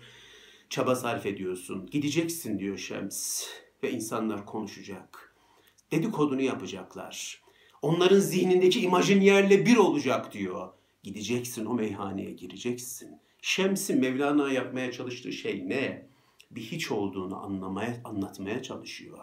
çaba 0.70 0.96
sarf 0.96 1.26
ediyorsun? 1.26 1.88
Gideceksin 1.90 2.58
diyor 2.58 2.78
Şems 2.78 3.44
ve 3.82 3.90
insanlar 3.90 4.46
konuşacak. 4.46 5.34
Dedikodunu 5.92 6.42
yapacaklar. 6.42 7.42
Onların 7.82 8.18
zihnindeki 8.18 8.80
imajın 8.80 9.20
yerle 9.20 9.66
bir 9.66 9.76
olacak 9.76 10.32
diyor. 10.32 10.68
Gideceksin 11.02 11.64
o 11.66 11.74
meyhaneye 11.74 12.32
gireceksin. 12.32 13.18
Şems'in 13.42 14.00
Mevlana 14.00 14.52
yapmaya 14.52 14.92
çalıştığı 14.92 15.32
şey 15.32 15.68
ne? 15.68 16.13
Bir 16.54 16.60
hiç 16.60 16.90
olduğunu 16.90 17.44
anlamaya, 17.44 18.00
anlatmaya 18.04 18.62
çalışıyor. 18.62 19.18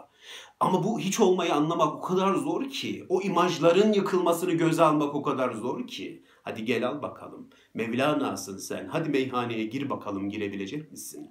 Ama 0.60 0.84
bu 0.84 0.98
hiç 0.98 1.20
olmayı 1.20 1.54
anlamak 1.54 1.94
o 1.94 2.00
kadar 2.00 2.34
zor 2.34 2.68
ki. 2.68 3.06
O 3.08 3.22
imajların 3.22 3.92
yıkılmasını 3.92 4.52
göze 4.52 4.82
almak 4.82 5.14
o 5.14 5.22
kadar 5.22 5.52
zor 5.52 5.86
ki. 5.86 6.24
Hadi 6.42 6.64
gel 6.64 6.88
al 6.88 7.02
bakalım. 7.02 7.50
Mevlana'sın 7.74 8.58
sen. 8.58 8.86
Hadi 8.86 9.08
meyhaneye 9.08 9.64
gir 9.64 9.90
bakalım 9.90 10.30
girebilecek 10.30 10.90
misin? 10.90 11.30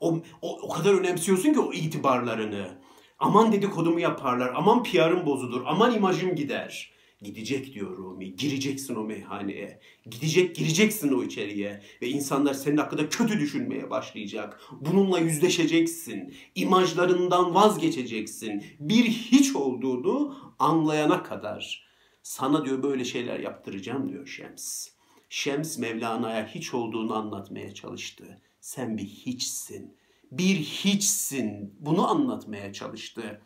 O, 0.00 0.18
o, 0.42 0.58
o 0.62 0.68
kadar 0.68 0.94
önemsiyorsun 0.94 1.52
ki 1.52 1.60
o 1.60 1.72
itibarlarını. 1.72 2.80
Aman 3.18 3.52
dedikodumu 3.52 4.00
yaparlar, 4.00 4.52
aman 4.54 4.82
PR'ım 4.82 5.26
bozulur, 5.26 5.62
aman 5.66 5.94
imajım 5.94 6.34
gider. 6.34 6.92
Gidecek 7.22 7.74
diyor 7.74 7.96
Rumi. 7.96 8.36
Gireceksin 8.36 8.94
o 8.94 9.04
meyhaneye. 9.04 9.80
Gidecek, 10.10 10.56
gireceksin 10.56 11.12
o 11.12 11.22
içeriye. 11.22 11.82
Ve 12.02 12.08
insanlar 12.08 12.54
senin 12.54 12.76
hakkında 12.76 13.08
kötü 13.08 13.40
düşünmeye 13.40 13.90
başlayacak. 13.90 14.60
Bununla 14.80 15.18
yüzleşeceksin. 15.18 16.34
İmajlarından 16.54 17.54
vazgeçeceksin. 17.54 18.64
Bir 18.80 19.04
hiç 19.04 19.56
olduğunu 19.56 20.36
anlayana 20.58 21.22
kadar. 21.22 21.90
Sana 22.22 22.64
diyor 22.64 22.82
böyle 22.82 23.04
şeyler 23.04 23.40
yaptıracağım 23.40 24.08
diyor 24.08 24.26
Şems. 24.26 24.88
Şems 25.28 25.78
Mevlana'ya 25.78 26.46
hiç 26.46 26.74
olduğunu 26.74 27.14
anlatmaya 27.14 27.74
çalıştı. 27.74 28.42
Sen 28.60 28.98
bir 28.98 29.06
hiçsin. 29.06 29.96
Bir 30.32 30.56
hiçsin. 30.56 31.74
Bunu 31.78 32.08
anlatmaya 32.08 32.72
çalıştı. 32.72 33.42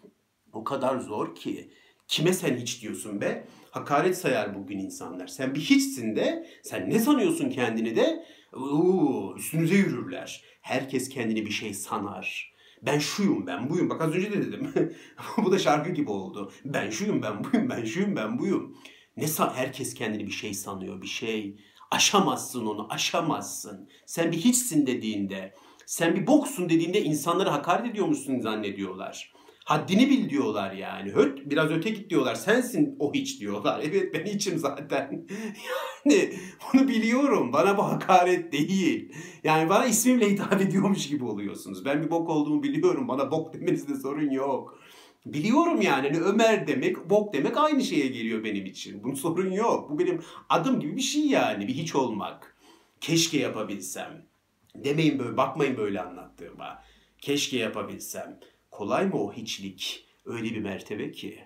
O 0.52 0.64
kadar 0.64 0.98
zor 0.98 1.34
ki. 1.34 1.70
Kime 2.08 2.32
sen 2.32 2.56
hiç 2.56 2.82
diyorsun 2.82 3.20
be? 3.20 3.48
Hakaret 3.70 4.18
sayar 4.18 4.54
bugün 4.54 4.78
insanlar. 4.78 5.26
Sen 5.26 5.54
bir 5.54 5.60
hiçsin 5.60 6.16
de, 6.16 6.46
sen 6.62 6.90
ne 6.90 6.98
sanıyorsun 6.98 7.50
kendini 7.50 7.96
de? 7.96 8.26
Uuu, 8.52 9.36
üstünüze 9.36 9.74
yürürler. 9.74 10.42
Herkes 10.60 11.08
kendini 11.08 11.46
bir 11.46 11.50
şey 11.50 11.74
sanar. 11.74 12.54
Ben 12.82 12.98
şuyum, 12.98 13.46
ben 13.46 13.70
buyum. 13.70 13.90
Bak 13.90 14.00
az 14.02 14.14
önce 14.14 14.32
de 14.32 14.46
dedim. 14.46 14.72
Bu 15.36 15.52
da 15.52 15.58
şarkı 15.58 15.90
gibi 15.90 16.10
oldu. 16.10 16.52
Ben 16.64 16.90
şuyum, 16.90 17.22
ben 17.22 17.44
buyum, 17.44 17.70
ben 17.70 17.84
şuyum, 17.84 18.16
ben 18.16 18.38
buyum. 18.38 18.78
Ne 19.16 19.26
san 19.26 19.50
herkes 19.54 19.94
kendini 19.94 20.26
bir 20.26 20.32
şey 20.32 20.54
sanıyor, 20.54 21.02
bir 21.02 21.06
şey. 21.06 21.56
Aşamazsın 21.90 22.66
onu, 22.66 22.86
aşamazsın. 22.90 23.88
Sen 24.06 24.32
bir 24.32 24.36
hiçsin 24.36 24.86
dediğinde, 24.86 25.54
sen 25.86 26.16
bir 26.16 26.26
boksun 26.26 26.68
dediğinde 26.68 27.02
insanları 27.02 27.48
hakaret 27.50 27.86
ediyormuşsun 27.90 28.40
zannediyorlar. 28.40 29.32
Haddini 29.64 30.10
bil 30.10 30.30
diyorlar 30.30 30.72
yani. 30.72 31.10
Höt, 31.10 31.50
biraz 31.50 31.70
öte 31.70 31.90
git 31.90 32.10
diyorlar. 32.10 32.34
Sensin 32.34 32.96
o 32.98 33.14
hiç 33.14 33.40
diyorlar. 33.40 33.80
Evet 33.84 34.14
ben 34.14 34.24
hiçim 34.24 34.58
zaten. 34.58 35.26
yani 36.04 36.34
bunu 36.72 36.88
biliyorum. 36.88 37.52
Bana 37.52 37.78
bu 37.78 37.82
hakaret 37.84 38.52
değil. 38.52 39.12
Yani 39.44 39.68
bana 39.68 39.86
ismimle 39.86 40.30
hitap 40.30 40.60
ediyormuş 40.60 41.08
gibi 41.08 41.24
oluyorsunuz. 41.24 41.84
Ben 41.84 42.02
bir 42.02 42.10
bok 42.10 42.28
olduğumu 42.28 42.62
biliyorum. 42.62 43.08
Bana 43.08 43.30
bok 43.30 43.54
demenizde 43.54 43.94
sorun 43.94 44.30
yok. 44.30 44.78
Biliyorum 45.26 45.80
yani 45.80 46.08
hani 46.08 46.20
Ömer 46.20 46.66
demek, 46.66 47.10
bok 47.10 47.34
demek 47.34 47.56
aynı 47.56 47.84
şeye 47.84 48.06
geliyor 48.06 48.44
benim 48.44 48.66
için. 48.66 49.04
Bunun 49.04 49.14
sorun 49.14 49.50
yok. 49.50 49.90
Bu 49.90 49.98
benim 49.98 50.20
adım 50.48 50.80
gibi 50.80 50.96
bir 50.96 51.02
şey 51.02 51.26
yani. 51.26 51.68
Bir 51.68 51.74
hiç 51.74 51.94
olmak. 51.94 52.56
Keşke 53.00 53.38
yapabilsem. 53.38 54.26
Demeyin 54.74 55.18
böyle, 55.18 55.36
bakmayın 55.36 55.76
böyle 55.76 56.02
anlattığıma. 56.02 56.82
Keşke 57.18 57.58
yapabilsem. 57.58 58.40
Kolay 58.76 59.06
mı 59.06 59.22
o 59.22 59.32
hiçlik? 59.32 60.04
Öyle 60.24 60.44
bir 60.44 60.60
mertebe 60.60 61.12
ki. 61.12 61.38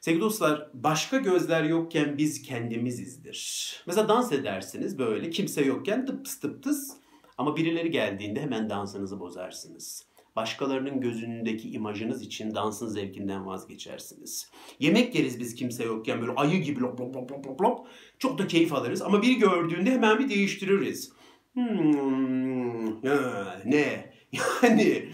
Sevgili 0.00 0.20
dostlar, 0.20 0.70
başka 0.74 1.18
gözler 1.18 1.64
yokken 1.64 2.18
biz 2.18 2.42
kendimizizdir. 2.42 3.72
Mesela 3.86 4.08
dans 4.08 4.32
edersiniz 4.32 4.98
böyle, 4.98 5.30
kimse 5.30 5.64
yokken 5.64 6.06
tıptıs 6.06 6.40
tıptıs 6.40 6.92
ama 7.38 7.56
birileri 7.56 7.90
geldiğinde 7.90 8.40
hemen 8.40 8.70
dansınızı 8.70 9.20
bozarsınız. 9.20 10.06
Başkalarının 10.36 11.00
gözündeki 11.00 11.70
imajınız 11.70 12.22
için 12.22 12.54
dansın 12.54 12.88
zevkinden 12.88 13.46
vazgeçersiniz. 13.46 14.50
Yemek 14.80 15.14
yeriz 15.14 15.40
biz 15.40 15.54
kimse 15.54 15.84
yokken 15.84 16.20
böyle 16.20 16.32
ayı 16.32 16.62
gibi 16.62 16.80
lop 16.80 17.00
lop 17.00 17.16
lop 17.16 17.46
lop 17.46 17.60
lop. 17.60 17.86
Çok 18.18 18.38
da 18.38 18.46
keyif 18.46 18.72
alırız 18.72 19.02
ama 19.02 19.22
biri 19.22 19.34
gördüğünde 19.34 19.90
hemen 19.90 20.18
bir 20.18 20.28
değiştiririz. 20.28 21.12
Hmm, 21.54 23.04
ya, 23.04 23.62
ne? 23.64 24.16
Yani 24.62 25.08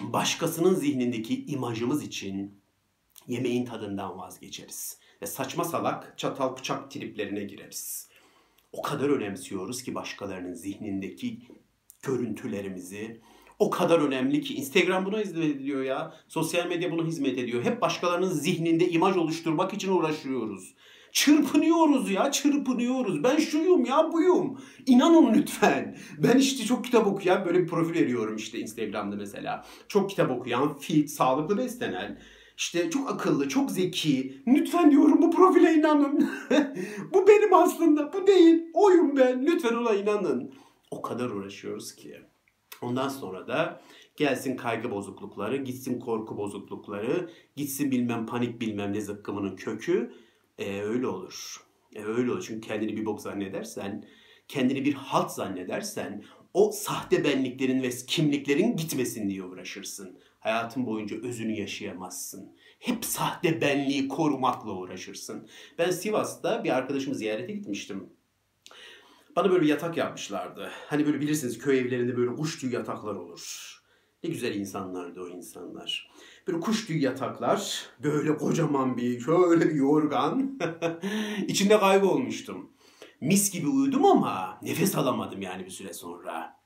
başkasının 0.00 0.74
zihnindeki 0.74 1.46
imajımız 1.46 2.02
için 2.02 2.60
yemeğin 3.26 3.64
tadından 3.64 4.18
vazgeçeriz. 4.18 4.98
Ve 5.22 5.26
saçma 5.26 5.64
salak 5.64 6.18
çatal 6.18 6.56
bıçak 6.56 6.90
triplerine 6.90 7.44
gireriz. 7.44 8.08
O 8.72 8.82
kadar 8.82 9.08
önemsiyoruz 9.08 9.82
ki 9.82 9.94
başkalarının 9.94 10.54
zihnindeki 10.54 11.42
görüntülerimizi. 12.02 13.20
O 13.58 13.70
kadar 13.70 13.98
önemli 13.98 14.40
ki 14.40 14.54
Instagram 14.54 15.04
buna 15.04 15.18
hizmet 15.18 15.56
ediyor 15.56 15.82
ya. 15.82 16.14
Sosyal 16.28 16.66
medya 16.66 16.92
buna 16.92 17.06
hizmet 17.06 17.38
ediyor. 17.38 17.64
Hep 17.64 17.80
başkalarının 17.80 18.30
zihninde 18.30 18.90
imaj 18.90 19.16
oluşturmak 19.16 19.74
için 19.74 19.92
uğraşıyoruz. 19.92 20.74
Çırpınıyoruz 21.12 22.10
ya 22.10 22.30
çırpınıyoruz. 22.30 23.24
Ben 23.24 23.36
şuyum 23.36 23.84
ya 23.84 24.12
buyum. 24.12 24.60
İnanın 24.86 25.34
lütfen. 25.34 25.96
Ben 26.18 26.38
işte 26.38 26.64
çok 26.64 26.84
kitap 26.84 27.06
okuyan 27.06 27.44
böyle 27.44 27.58
bir 27.58 27.66
profil 27.66 27.94
veriyorum 27.94 28.36
işte 28.36 28.58
Instagram'da 28.58 29.16
mesela. 29.16 29.64
Çok 29.88 30.10
kitap 30.10 30.30
okuyan, 30.30 30.78
fit, 30.78 31.10
sağlıklı 31.10 31.58
beslenen. 31.58 32.18
İşte 32.56 32.90
çok 32.90 33.10
akıllı, 33.10 33.48
çok 33.48 33.70
zeki. 33.70 34.42
Lütfen 34.46 34.90
diyorum 34.90 35.22
bu 35.22 35.30
profile 35.30 35.74
inanın. 35.74 36.30
bu 37.14 37.28
benim 37.28 37.54
aslında. 37.54 38.12
Bu 38.12 38.26
değil. 38.26 38.62
Oyum 38.74 39.16
ben. 39.16 39.46
Lütfen 39.46 39.74
ona 39.74 39.94
inanın. 39.94 40.54
O 40.90 41.02
kadar 41.02 41.30
uğraşıyoruz 41.30 41.94
ki. 41.94 42.16
Ondan 42.82 43.08
sonra 43.08 43.48
da 43.48 43.80
gelsin 44.16 44.56
kaygı 44.56 44.90
bozuklukları, 44.90 45.56
gitsin 45.56 46.00
korku 46.00 46.36
bozuklukları, 46.36 47.30
gitsin 47.56 47.90
bilmem 47.90 48.26
panik 48.26 48.60
bilmem 48.60 48.92
ne 48.92 49.00
zıkkımının 49.00 49.56
kökü. 49.56 50.12
E, 50.60 50.82
öyle 50.82 51.06
olur. 51.06 51.56
E, 51.94 52.04
öyle 52.04 52.32
olur. 52.32 52.44
Çünkü 52.46 52.68
kendini 52.68 52.96
bir 52.96 53.06
bok 53.06 53.20
zannedersen, 53.20 54.04
kendini 54.48 54.84
bir 54.84 54.94
halt 54.94 55.30
zannedersen, 55.30 56.24
o 56.54 56.70
sahte 56.72 57.24
benliklerin 57.24 57.82
ve 57.82 57.90
kimliklerin 57.90 58.76
gitmesin 58.76 59.30
diye 59.30 59.42
uğraşırsın. 59.42 60.18
Hayatın 60.40 60.86
boyunca 60.86 61.16
özünü 61.22 61.60
yaşayamazsın. 61.60 62.56
Hep 62.78 63.04
sahte 63.04 63.60
benliği 63.60 64.08
korumakla 64.08 64.72
uğraşırsın. 64.72 65.48
Ben 65.78 65.90
Sivas'ta 65.90 66.64
bir 66.64 66.76
arkadaşımı 66.76 67.14
ziyarete 67.14 67.52
gitmiştim. 67.52 68.10
Bana 69.36 69.50
böyle 69.50 69.62
bir 69.62 69.68
yatak 69.68 69.96
yapmışlardı. 69.96 70.70
Hani 70.86 71.06
böyle 71.06 71.20
bilirsiniz 71.20 71.58
köy 71.58 71.78
evlerinde 71.78 72.16
böyle 72.16 72.34
kuş 72.34 72.58
tüyü 72.60 72.72
yataklar 72.72 73.14
olur. 73.14 73.76
Ne 74.24 74.30
güzel 74.30 74.54
insanlardı 74.54 75.20
o 75.22 75.28
insanlar. 75.28 76.10
Böyle 76.50 76.60
kuş 76.60 76.86
tüyü 76.86 77.00
yataklar, 77.02 77.86
böyle 78.02 78.36
kocaman 78.36 78.96
bir, 78.96 79.20
şöyle 79.20 79.68
bir 79.68 79.74
yorgan. 79.74 80.58
İçinde 81.48 81.80
kaybolmuştum. 81.80 82.70
Mis 83.20 83.50
gibi 83.52 83.68
uyudum 83.68 84.04
ama 84.04 84.58
nefes 84.62 84.96
alamadım 84.96 85.42
yani 85.42 85.64
bir 85.64 85.70
süre 85.70 85.92
sonra. 85.92 86.60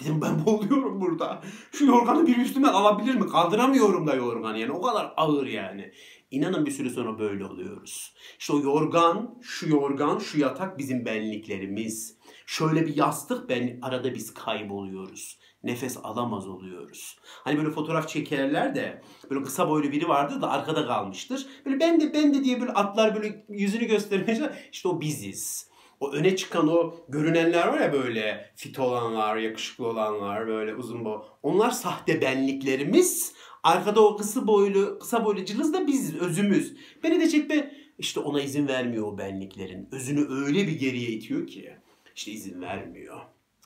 Dedim 0.00 0.22
ben 0.22 0.46
boğuluyorum 0.46 1.00
burada. 1.00 1.42
Şu 1.72 1.84
yorganı 1.86 2.26
bir 2.26 2.36
üstüme 2.36 2.68
alabilir 2.68 3.14
mi? 3.14 3.26
Kaldıramıyorum 3.26 4.06
da 4.06 4.14
yorganı 4.14 4.58
yani. 4.58 4.72
O 4.72 4.82
kadar 4.82 5.12
ağır 5.16 5.46
yani. 5.46 5.92
İnanın 6.30 6.66
bir 6.66 6.70
süre 6.70 6.90
sonra 6.90 7.18
böyle 7.18 7.44
oluyoruz. 7.44 8.14
İşte 8.38 8.52
o 8.52 8.60
yorgan, 8.60 9.38
şu 9.42 9.68
yorgan, 9.68 10.18
şu 10.18 10.40
yatak 10.40 10.78
bizim 10.78 11.04
benliklerimiz. 11.04 12.18
Şöyle 12.46 12.86
bir 12.86 12.96
yastık 12.96 13.48
ben 13.48 13.78
arada 13.82 14.14
biz 14.14 14.34
kayboluyoruz. 14.34 15.38
Nefes 15.64 15.96
alamaz 16.02 16.48
oluyoruz. 16.48 17.18
Hani 17.24 17.58
böyle 17.58 17.70
fotoğraf 17.70 18.08
çekerler 18.08 18.74
de 18.74 19.02
böyle 19.30 19.42
kısa 19.42 19.68
boylu 19.68 19.92
biri 19.92 20.08
vardı 20.08 20.42
da 20.42 20.50
arkada 20.50 20.86
kalmıştır. 20.86 21.46
Böyle 21.66 21.80
ben 21.80 22.00
de 22.00 22.14
ben 22.14 22.34
de 22.34 22.44
diye 22.44 22.60
böyle 22.60 22.72
atlar 22.72 23.14
böyle 23.14 23.44
yüzünü 23.48 23.84
göstermeye 23.84 24.52
İşte 24.72 24.88
o 24.88 25.00
biziz 25.00 25.74
o 26.00 26.12
öne 26.12 26.36
çıkan 26.36 26.68
o 26.68 26.94
görünenler 27.08 27.68
var 27.68 27.80
ya 27.80 27.92
böyle 27.92 28.50
fit 28.56 28.78
olanlar, 28.78 29.36
yakışıklı 29.36 29.86
olanlar, 29.86 30.46
böyle 30.46 30.74
uzun 30.74 31.04
boy. 31.04 31.22
Onlar 31.42 31.70
sahte 31.70 32.20
benliklerimiz. 32.20 33.34
Arkada 33.62 34.06
o 34.06 34.16
kısa 34.16 34.46
boylu, 34.46 34.98
kısa 34.98 35.24
boylu 35.24 35.44
cılız 35.44 35.72
da 35.72 35.86
biz, 35.86 36.16
özümüz. 36.16 36.76
Beni 37.02 37.20
de 37.20 37.28
çekme. 37.28 37.74
İşte 37.98 38.20
ona 38.20 38.40
izin 38.40 38.68
vermiyor 38.68 39.12
o 39.12 39.18
benliklerin. 39.18 39.88
Özünü 39.92 40.26
öyle 40.30 40.66
bir 40.66 40.78
geriye 40.78 41.08
itiyor 41.08 41.46
ki. 41.46 41.76
İşte 42.16 42.32
izin 42.32 42.62
vermiyor. 42.62 43.20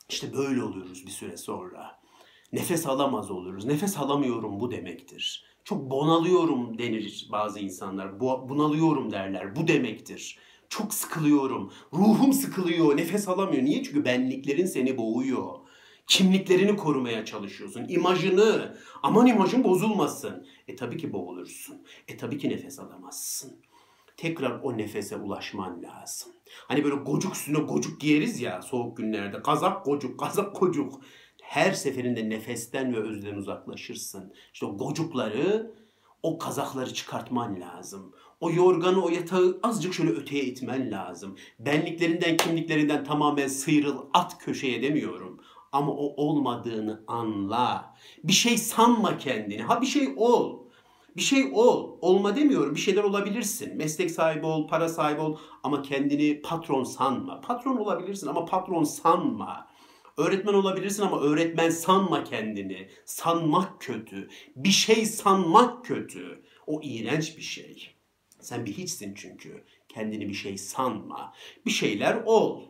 İşte 0.09 0.33
böyle 0.33 0.63
oluyoruz 0.63 1.07
bir 1.07 1.11
süre 1.11 1.37
sonra. 1.37 2.01
Nefes 2.53 2.87
alamaz 2.87 3.31
oluruz. 3.31 3.65
Nefes 3.65 3.99
alamıyorum 3.99 4.61
bu 4.61 4.71
demektir. 4.71 5.45
Çok 5.65 5.91
bonalıyorum 5.91 6.79
denir 6.79 7.29
bazı 7.33 7.61
insanlar. 7.61 8.21
Bu, 8.21 8.49
bunalıyorum 8.49 9.11
derler. 9.11 9.57
Bu 9.57 9.69
demektir. 9.69 10.39
Çok 10.69 10.95
sıkılıyorum. 10.95 11.73
Ruhum 11.93 12.33
sıkılıyor. 12.33 12.97
Nefes 12.97 13.29
alamıyor. 13.29 13.65
Niye? 13.65 13.83
Çünkü 13.83 14.05
benliklerin 14.05 14.67
seni 14.67 14.99
boğuyor. 14.99 15.59
Kimliklerini 16.07 16.77
korumaya 16.77 17.25
çalışıyorsun. 17.25 17.87
İmajını. 17.89 18.79
Aman 19.03 19.27
imajın 19.27 19.65
bozulmasın. 19.65 20.47
E 20.69 20.77
tabii 20.77 20.97
ki 20.97 21.13
boğulursun. 21.13 21.83
E 22.09 22.17
tabii 22.17 22.39
ki 22.39 22.49
nefes 22.49 22.79
alamazsın. 22.79 23.68
Tekrar 24.19 24.61
o 24.63 24.79
nefese 24.79 25.17
ulaşman 25.17 25.83
lazım. 25.83 26.33
Hani 26.69 26.85
böyle 26.85 26.97
gocuk 26.97 27.35
üstüne 27.35 27.59
gocuk 27.59 28.01
giyeriz 28.01 28.41
ya 28.41 28.63
soğuk 28.63 28.97
günlerde. 28.97 29.43
Kazak 29.43 29.85
gocuk, 29.85 30.21
kazak 30.21 30.61
gocuk. 30.61 31.01
Her 31.43 31.73
seferinde 31.73 32.31
nefesten 32.31 32.95
ve 32.95 32.99
özden 32.99 33.35
uzaklaşırsın. 33.35 34.33
İşte 34.53 34.67
o 34.67 34.77
gocukları, 34.77 35.75
o 36.23 36.39
kazakları 36.39 36.95
çıkartman 36.95 37.61
lazım. 37.61 38.15
O 38.41 38.51
yorganı, 38.51 39.05
o 39.05 39.09
yatağı 39.09 39.61
azıcık 39.63 39.95
şöyle 39.95 40.11
öteye 40.11 40.45
itmen 40.45 40.91
lazım. 40.91 41.37
Benliklerinden, 41.59 42.37
kimliklerinden 42.37 43.05
tamamen 43.05 43.49
sıyrıl, 43.49 43.99
at 44.15 44.39
köşeye 44.39 44.83
demiyorum. 44.83 45.41
Ama 45.73 45.93
o 45.93 46.15
olmadığını 46.17 47.05
anla. 47.07 47.95
Bir 48.25 48.33
şey 48.33 48.59
sanma 48.59 49.19
kendini. 49.19 49.63
Ha 49.63 49.83
bir 49.83 49.87
şey 49.87 50.15
ol. 50.17 50.68
Bir 51.19 51.23
şey 51.23 51.51
ol. 51.53 51.99
Olma 52.01 52.37
demiyorum. 52.37 52.75
Bir 52.75 52.81
şeyler 52.81 53.03
olabilirsin. 53.03 53.77
Meslek 53.77 54.11
sahibi 54.11 54.47
ol, 54.47 54.69
para 54.69 54.89
sahibi 54.89 55.21
ol 55.21 55.39
ama 55.63 55.83
kendini 55.83 56.43
patron 56.43 56.85
sanma. 56.85 57.41
Patron 57.41 57.77
olabilirsin 57.77 58.27
ama 58.27 58.45
patron 58.45 58.85
sanma. 58.85 59.69
Öğretmen 60.17 60.55
olabilirsin 60.55 61.03
ama 61.03 61.21
öğretmen 61.21 61.71
sanma 61.71 62.25
kendini. 62.25 62.89
Sanmak 63.05 63.81
kötü. 63.81 64.29
Bir 64.57 64.71
şey 64.71 65.07
sanmak 65.07 65.85
kötü. 65.85 66.43
O 66.67 66.81
iğrenç 66.83 67.37
bir 67.37 67.43
şey. 67.43 67.91
Sen 68.41 68.67
bir 68.67 68.73
hiçsin 68.73 69.15
çünkü. 69.15 69.65
Kendini 69.89 70.29
bir 70.29 70.35
şey 70.35 70.59
sanma. 70.59 71.33
Bir 71.67 71.71
şeyler 71.71 72.23
ol. 72.27 72.63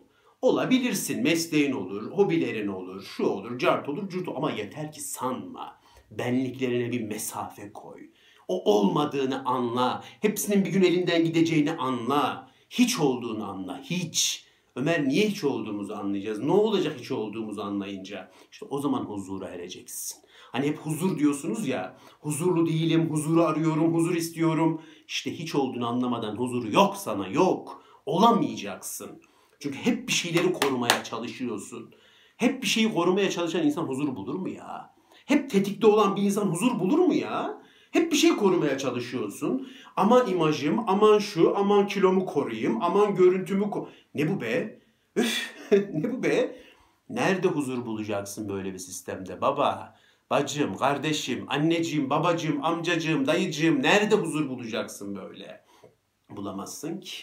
Olabilirsin. 0.43 1.23
Mesleğin 1.23 1.73
olur, 1.73 2.11
hobilerin 2.11 2.69
olur, 2.69 3.03
şu 3.03 3.25
olur, 3.25 3.59
cart 3.59 3.89
olur, 3.89 4.09
curt 4.09 4.29
ama 4.29 4.51
yeter 4.51 4.93
ki 4.93 5.01
sanma. 5.01 5.81
Benliklerine 6.11 6.93
bir 6.93 7.03
mesafe 7.03 7.73
koy. 7.73 8.09
O 8.49 8.75
olmadığını 8.75 9.45
anla. 9.45 10.05
Hepsinin 10.21 10.65
bir 10.65 10.71
gün 10.71 10.83
elinden 10.83 11.25
gideceğini 11.25 11.73
anla. 11.73 12.51
Hiç 12.71 13.01
olduğunu 13.01 13.45
anla. 13.45 13.81
Hiç. 13.83 14.45
Ömer 14.77 15.09
niye 15.09 15.29
hiç 15.29 15.45
olduğumuzu 15.45 15.95
anlayacağız? 15.95 16.39
Ne 16.39 16.53
olacak 16.53 16.97
hiç 17.01 17.11
olduğumuzu 17.11 17.63
anlayınca? 17.63 18.31
İşte 18.53 18.67
o 18.71 18.81
zaman 18.81 19.05
huzura 19.05 19.49
ereceksin. 19.49 20.19
Hani 20.53 20.67
hep 20.67 20.79
huzur 20.79 21.19
diyorsunuz 21.19 21.69
ya. 21.69 21.97
Huzurlu 22.21 22.67
değilim, 22.67 23.11
huzuru 23.11 23.45
arıyorum, 23.45 23.95
huzur 23.95 24.15
istiyorum. 24.15 24.83
İşte 25.09 25.39
hiç 25.39 25.55
olduğunu 25.55 25.87
anlamadan 25.89 26.37
huzuru 26.37 26.73
yok 26.73 26.97
sana, 26.97 27.29
yok. 27.29 27.83
Olamayacaksın. 28.07 29.23
Çünkü 29.61 29.79
hep 29.79 30.09
bir 30.09 30.13
şeyleri 30.13 30.53
korumaya 30.53 31.05
çalışıyorsun. 31.05 31.95
Hep 32.37 32.63
bir 32.63 32.67
şeyi 32.67 32.95
korumaya 32.95 33.31
çalışan 33.31 33.67
insan 33.67 33.83
huzur 33.83 34.17
bulur 34.17 34.35
mu 34.35 34.49
ya? 34.49 34.95
Hep 35.25 35.51
tetikte 35.51 35.87
olan 35.87 36.17
bir 36.17 36.23
insan 36.23 36.47
huzur 36.47 36.81
bulur 36.81 36.99
mu 36.99 37.15
ya? 37.15 37.63
Hep 37.91 38.13
bir 38.13 38.17
şey 38.17 38.37
korumaya 38.37 38.79
çalışıyorsun. 38.79 39.69
Aman 39.97 40.29
imajım, 40.29 40.89
aman 40.89 41.19
şu, 41.19 41.57
aman 41.57 41.87
kilomu 41.87 42.27
koruyayım, 42.27 42.83
aman 42.83 43.15
görüntümü 43.15 43.71
ko 43.71 43.89
Ne 44.15 44.29
bu 44.29 44.41
be? 44.41 44.81
Üf, 45.17 45.55
ne 45.73 46.13
bu 46.13 46.23
be? 46.23 46.57
Nerede 47.09 47.49
huzur 47.49 47.87
bulacaksın 47.87 48.49
böyle 48.49 48.73
bir 48.75 48.79
sistemde 48.79 49.41
baba? 49.41 49.97
Bacım, 50.31 50.77
kardeşim, 50.77 51.45
anneciğim, 51.49 52.11
babacığım, 52.11 52.65
amcacığım, 52.65 53.27
dayıcığım 53.27 53.83
nerede 53.83 54.15
huzur 54.15 54.49
bulacaksın 54.49 55.17
böyle? 55.17 55.65
Bulamazsın 56.31 57.01
ki. 57.01 57.17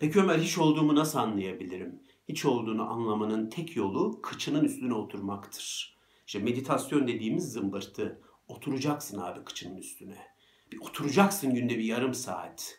Peki 0.00 0.20
Ömer 0.20 0.38
hiç 0.38 0.58
olduğumu 0.58 0.94
nasıl 0.94 1.18
anlayabilirim? 1.18 2.00
Hiç 2.28 2.44
olduğunu 2.44 2.90
anlamanın 2.90 3.50
tek 3.50 3.76
yolu 3.76 4.22
kıçının 4.22 4.64
üstüne 4.64 4.94
oturmaktır. 4.94 5.96
İşte 6.26 6.38
meditasyon 6.38 7.08
dediğimiz 7.08 7.52
zımbırtı. 7.52 8.20
Oturacaksın 8.48 9.18
abi 9.18 9.44
kıçının 9.44 9.76
üstüne. 9.76 10.18
Bir 10.72 10.78
oturacaksın 10.80 11.54
günde 11.54 11.78
bir 11.78 11.84
yarım 11.84 12.14
saat. 12.14 12.78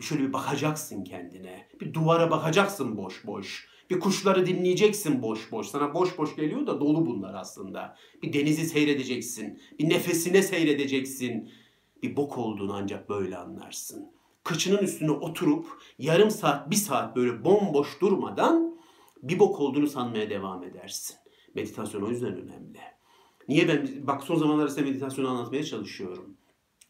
Bir 0.00 0.04
şöyle 0.04 0.22
bir 0.22 0.32
bakacaksın 0.32 1.04
kendine. 1.04 1.68
Bir 1.80 1.94
duvara 1.94 2.30
bakacaksın 2.30 2.96
boş 2.96 3.26
boş. 3.26 3.68
Bir 3.90 4.00
kuşları 4.00 4.46
dinleyeceksin 4.46 5.22
boş 5.22 5.52
boş. 5.52 5.66
Sana 5.66 5.94
boş 5.94 6.18
boş 6.18 6.36
geliyor 6.36 6.66
da 6.66 6.80
dolu 6.80 7.06
bunlar 7.06 7.34
aslında. 7.34 7.96
Bir 8.22 8.32
denizi 8.32 8.66
seyredeceksin. 8.66 9.62
Bir 9.78 9.88
nefesine 9.88 10.42
seyredeceksin. 10.42 11.52
Bir 12.02 12.16
bok 12.16 12.38
olduğunu 12.38 12.74
ancak 12.74 13.08
böyle 13.08 13.36
anlarsın. 13.36 14.12
Kıçının 14.44 14.78
üstüne 14.78 15.10
oturup 15.10 15.66
yarım 15.98 16.30
saat, 16.30 16.70
bir 16.70 16.76
saat 16.76 17.16
böyle 17.16 17.44
bomboş 17.44 18.00
durmadan 18.00 18.80
bir 19.22 19.38
bok 19.38 19.60
olduğunu 19.60 19.86
sanmaya 19.86 20.30
devam 20.30 20.64
edersin. 20.64 21.16
Meditasyon 21.54 22.02
o 22.02 22.10
yüzden 22.10 22.36
önemli. 22.36 22.78
Niye 23.50 23.68
ben, 23.68 23.88
bak 24.06 24.22
son 24.22 24.36
zamanlarda 24.36 24.68
size 24.68 24.82
meditasyonu 24.82 25.28
anlatmaya 25.28 25.64
çalışıyorum. 25.64 26.36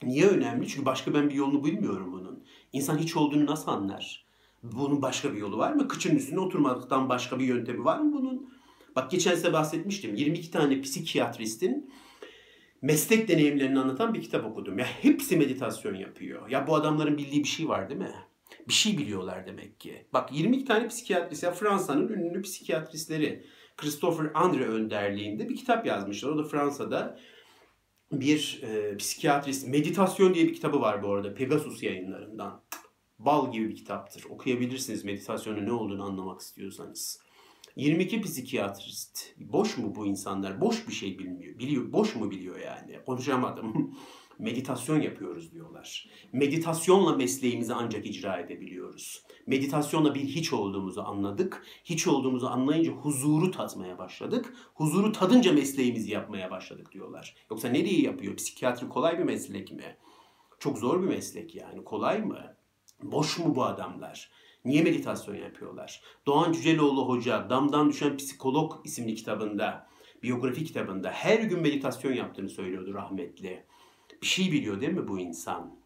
Niye 0.02 0.26
önemli? 0.26 0.68
Çünkü 0.68 0.86
başka 0.86 1.14
ben 1.14 1.28
bir 1.28 1.34
yolunu 1.34 1.64
bilmiyorum 1.64 2.12
bunun. 2.12 2.44
İnsan 2.72 2.98
hiç 2.98 3.16
olduğunu 3.16 3.46
nasıl 3.46 3.70
anlar? 3.70 4.26
Bunun 4.62 5.02
başka 5.02 5.32
bir 5.32 5.38
yolu 5.38 5.58
var 5.58 5.72
mı? 5.72 5.88
Kıçın 5.88 6.16
üstüne 6.16 6.40
oturmadıktan 6.40 7.08
başka 7.08 7.38
bir 7.38 7.44
yöntemi 7.44 7.84
var 7.84 7.98
mı 7.98 8.12
bunun? 8.12 8.54
Bak 8.96 9.10
geçen 9.10 9.34
size 9.34 9.52
bahsetmiştim. 9.52 10.14
22 10.14 10.50
tane 10.50 10.80
psikiyatristin 10.80 11.90
meslek 12.82 13.28
deneyimlerini 13.28 13.80
anlatan 13.80 14.14
bir 14.14 14.22
kitap 14.22 14.44
okudum. 14.44 14.78
Ya 14.78 14.86
hepsi 15.02 15.36
meditasyon 15.36 15.94
yapıyor. 15.94 16.48
Ya 16.48 16.66
bu 16.66 16.74
adamların 16.74 17.18
bildiği 17.18 17.42
bir 17.42 17.48
şey 17.48 17.68
var 17.68 17.88
değil 17.88 18.00
mi? 18.00 18.14
Bir 18.68 18.72
şey 18.72 18.98
biliyorlar 18.98 19.46
demek 19.46 19.80
ki. 19.80 20.06
Bak 20.12 20.32
22 20.32 20.64
tane 20.64 20.88
psikiyatrist 20.88 21.42
ya 21.42 21.52
Fransa'nın 21.52 22.08
ünlü 22.08 22.42
psikiyatristleri 22.42 23.44
Christopher 23.76 24.30
Andre 24.34 24.64
önderliğinde 24.64 25.48
bir 25.48 25.56
kitap 25.56 25.86
yazmışlar. 25.86 26.30
O 26.30 26.38
da 26.38 26.44
Fransa'da 26.44 27.18
bir 28.12 28.60
e, 28.62 28.96
psikiyatrist 28.96 29.68
meditasyon 29.68 30.34
diye 30.34 30.48
bir 30.48 30.54
kitabı 30.54 30.80
var 30.80 31.02
bu 31.02 31.12
arada 31.12 31.34
Pegasus 31.34 31.82
yayınlarından 31.82 32.62
bal 33.18 33.52
gibi 33.52 33.68
bir 33.68 33.76
kitaptır. 33.76 34.24
Okuyabilirsiniz 34.30 35.04
meditasyonun 35.04 35.66
ne 35.66 35.72
olduğunu 35.72 36.04
anlamak 36.04 36.40
istiyorsanız. 36.40 37.20
22 37.76 38.22
psikiyatrist. 38.22 39.34
Boş 39.36 39.78
mu 39.78 39.94
bu 39.94 40.06
insanlar? 40.06 40.60
Boş 40.60 40.88
bir 40.88 40.92
şey 40.92 41.18
bilmiyor. 41.18 41.58
Biliyor, 41.58 41.92
boş 41.92 42.16
mu 42.16 42.30
biliyor 42.30 42.58
yani? 42.58 42.98
Konuşamadım. 43.06 43.94
meditasyon 44.40 45.00
yapıyoruz 45.00 45.52
diyorlar. 45.52 46.08
Meditasyonla 46.32 47.16
mesleğimizi 47.16 47.74
ancak 47.74 48.06
icra 48.06 48.40
edebiliyoruz. 48.40 49.22
Meditasyonla 49.46 50.14
bir 50.14 50.20
hiç 50.20 50.52
olduğumuzu 50.52 51.00
anladık. 51.00 51.62
Hiç 51.84 52.06
olduğumuzu 52.06 52.46
anlayınca 52.46 52.92
huzuru 52.92 53.50
tatmaya 53.50 53.98
başladık. 53.98 54.54
Huzuru 54.74 55.12
tadınca 55.12 55.52
mesleğimizi 55.52 56.10
yapmaya 56.10 56.50
başladık 56.50 56.92
diyorlar. 56.92 57.36
Yoksa 57.50 57.68
ne 57.68 57.84
diye 57.84 58.00
yapıyor? 58.00 58.36
Psikiyatri 58.36 58.88
kolay 58.88 59.18
bir 59.18 59.24
meslek 59.24 59.72
mi? 59.72 59.96
Çok 60.58 60.78
zor 60.78 61.02
bir 61.02 61.08
meslek 61.08 61.54
yani. 61.54 61.84
Kolay 61.84 62.22
mı? 62.22 62.56
Boş 63.02 63.38
mu 63.38 63.54
bu 63.56 63.64
adamlar? 63.64 64.30
Niye 64.64 64.82
meditasyon 64.82 65.34
yapıyorlar? 65.34 66.02
Doğan 66.26 66.52
Cüceloğlu 66.52 67.08
Hoca 67.08 67.50
Damdan 67.50 67.90
Düşen 67.90 68.16
Psikolog 68.16 68.72
isimli 68.84 69.14
kitabında, 69.14 69.86
biyografi 70.22 70.64
kitabında 70.64 71.10
her 71.10 71.38
gün 71.38 71.60
meditasyon 71.60 72.12
yaptığını 72.12 72.48
söylüyordu 72.48 72.94
rahmetli. 72.94 73.64
Bir 74.22 74.26
şey 74.26 74.52
biliyor 74.52 74.80
değil 74.80 74.92
mi 74.92 75.08
bu 75.08 75.18
insan? 75.18 75.80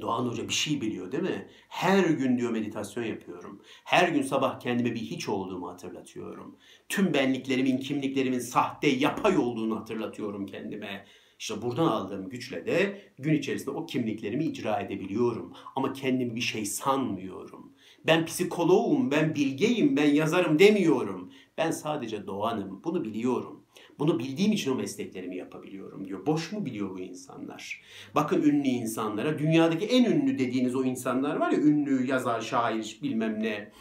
Doğan 0.00 0.26
Hoca 0.26 0.48
bir 0.48 0.52
şey 0.52 0.80
biliyor 0.80 1.12
değil 1.12 1.22
mi? 1.22 1.48
Her 1.68 2.04
gün 2.04 2.38
diyor 2.38 2.50
meditasyon 2.50 3.04
yapıyorum. 3.04 3.62
Her 3.84 4.08
gün 4.08 4.22
sabah 4.22 4.60
kendime 4.60 4.94
bir 4.94 5.00
hiç 5.00 5.28
olduğumu 5.28 5.68
hatırlatıyorum. 5.68 6.56
Tüm 6.88 7.14
benliklerimin, 7.14 7.78
kimliklerimin 7.78 8.38
sahte, 8.38 8.88
yapay 8.88 9.38
olduğunu 9.38 9.80
hatırlatıyorum 9.80 10.46
kendime. 10.46 11.06
İşte 11.38 11.62
buradan 11.62 11.86
aldığım 11.86 12.28
güçle 12.28 12.66
de 12.66 13.02
gün 13.18 13.34
içerisinde 13.34 13.70
o 13.70 13.86
kimliklerimi 13.86 14.44
icra 14.44 14.80
edebiliyorum. 14.80 15.52
Ama 15.76 15.92
kendimi 15.92 16.36
bir 16.36 16.40
şey 16.40 16.66
sanmıyorum. 16.66 17.72
Ben 18.06 18.26
psikoloğum, 18.26 19.10
ben 19.10 19.34
bilgeyim, 19.34 19.96
ben 19.96 20.14
yazarım 20.14 20.58
demiyorum. 20.58 21.32
Ben 21.58 21.70
sadece 21.70 22.26
doğanım. 22.26 22.80
Bunu 22.84 23.04
biliyorum. 23.04 23.59
Bunu 24.00 24.18
bildiğim 24.18 24.52
için 24.52 24.70
o 24.70 24.74
mesleklerimi 24.74 25.36
yapabiliyorum 25.36 26.08
diyor. 26.08 26.26
Boş 26.26 26.52
mu 26.52 26.64
biliyor 26.64 26.90
bu 26.90 27.00
insanlar? 27.00 27.82
Bakın 28.14 28.42
ünlü 28.42 28.68
insanlara, 28.68 29.38
dünyadaki 29.38 29.86
en 29.86 30.04
ünlü 30.04 30.38
dediğiniz 30.38 30.76
o 30.76 30.84
insanlar 30.84 31.36
var 31.36 31.50
ya, 31.50 31.58
ünlü, 31.58 32.06
yazar, 32.06 32.40
şair, 32.40 32.98
bilmem 33.02 33.42
ne, 33.42 33.72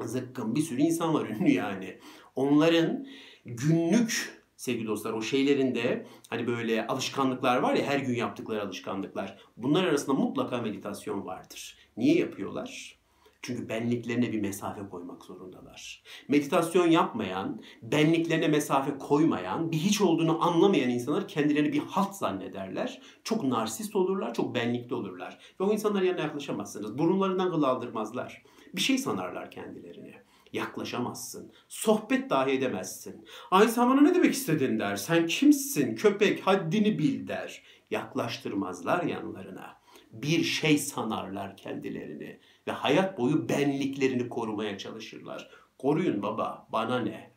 zıkkın 0.00 0.54
bir 0.54 0.60
sürü 0.60 0.80
insan 0.80 1.14
var 1.14 1.28
ünlü 1.28 1.50
yani. 1.50 1.98
Onların 2.36 3.06
günlük 3.44 4.42
sevgili 4.56 4.86
dostlar 4.86 5.12
o 5.12 5.22
şeylerinde 5.22 6.06
hani 6.28 6.46
böyle 6.46 6.86
alışkanlıklar 6.86 7.56
var 7.56 7.74
ya 7.74 7.84
her 7.84 7.98
gün 7.98 8.14
yaptıkları 8.14 8.62
alışkanlıklar. 8.62 9.38
Bunlar 9.56 9.84
arasında 9.84 10.16
mutlaka 10.16 10.58
meditasyon 10.62 11.26
vardır. 11.26 11.78
Niye 11.96 12.18
yapıyorlar? 12.18 12.98
Çünkü 13.44 13.68
benliklerine 13.68 14.32
bir 14.32 14.40
mesafe 14.40 14.88
koymak 14.88 15.24
zorundalar. 15.24 16.02
Meditasyon 16.28 16.86
yapmayan, 16.86 17.62
benliklerine 17.82 18.48
mesafe 18.48 18.98
koymayan, 18.98 19.72
bir 19.72 19.76
hiç 19.76 20.00
olduğunu 20.00 20.44
anlamayan 20.44 20.90
insanlar 20.90 21.28
kendilerini 21.28 21.72
bir 21.72 21.78
halt 21.78 22.14
zannederler. 22.14 23.02
Çok 23.24 23.44
narsist 23.44 23.96
olurlar, 23.96 24.34
çok 24.34 24.54
benlikli 24.54 24.94
olurlar. 24.94 25.38
Ve 25.60 25.64
o 25.64 25.72
insanlar 25.72 26.02
yanına 26.02 26.20
yaklaşamazsınız. 26.20 26.98
Burunlarından 26.98 27.50
kıl 27.50 27.62
aldırmazlar. 27.62 28.42
Bir 28.74 28.80
şey 28.80 28.98
sanarlar 28.98 29.50
kendilerini. 29.50 30.14
Yaklaşamazsın. 30.52 31.52
Sohbet 31.68 32.30
dahi 32.30 32.50
edemezsin. 32.50 33.24
Sen 33.68 33.90
bana 33.90 34.00
ne 34.00 34.14
demek 34.14 34.34
istedin 34.34 34.78
der. 34.78 34.96
Sen 34.96 35.26
kimsin? 35.26 35.94
Köpek 35.94 36.46
haddini 36.46 36.98
bil 36.98 37.28
der. 37.28 37.62
Yaklaştırmazlar 37.90 39.02
yanlarına. 39.02 39.76
Bir 40.12 40.44
şey 40.44 40.78
sanarlar 40.78 41.56
kendilerini 41.56 42.40
ve 42.66 42.72
hayat 42.72 43.18
boyu 43.18 43.48
benliklerini 43.48 44.28
korumaya 44.28 44.78
çalışırlar. 44.78 45.50
Koruyun 45.78 46.22
baba, 46.22 46.68
bana 46.72 47.00
ne? 47.00 47.30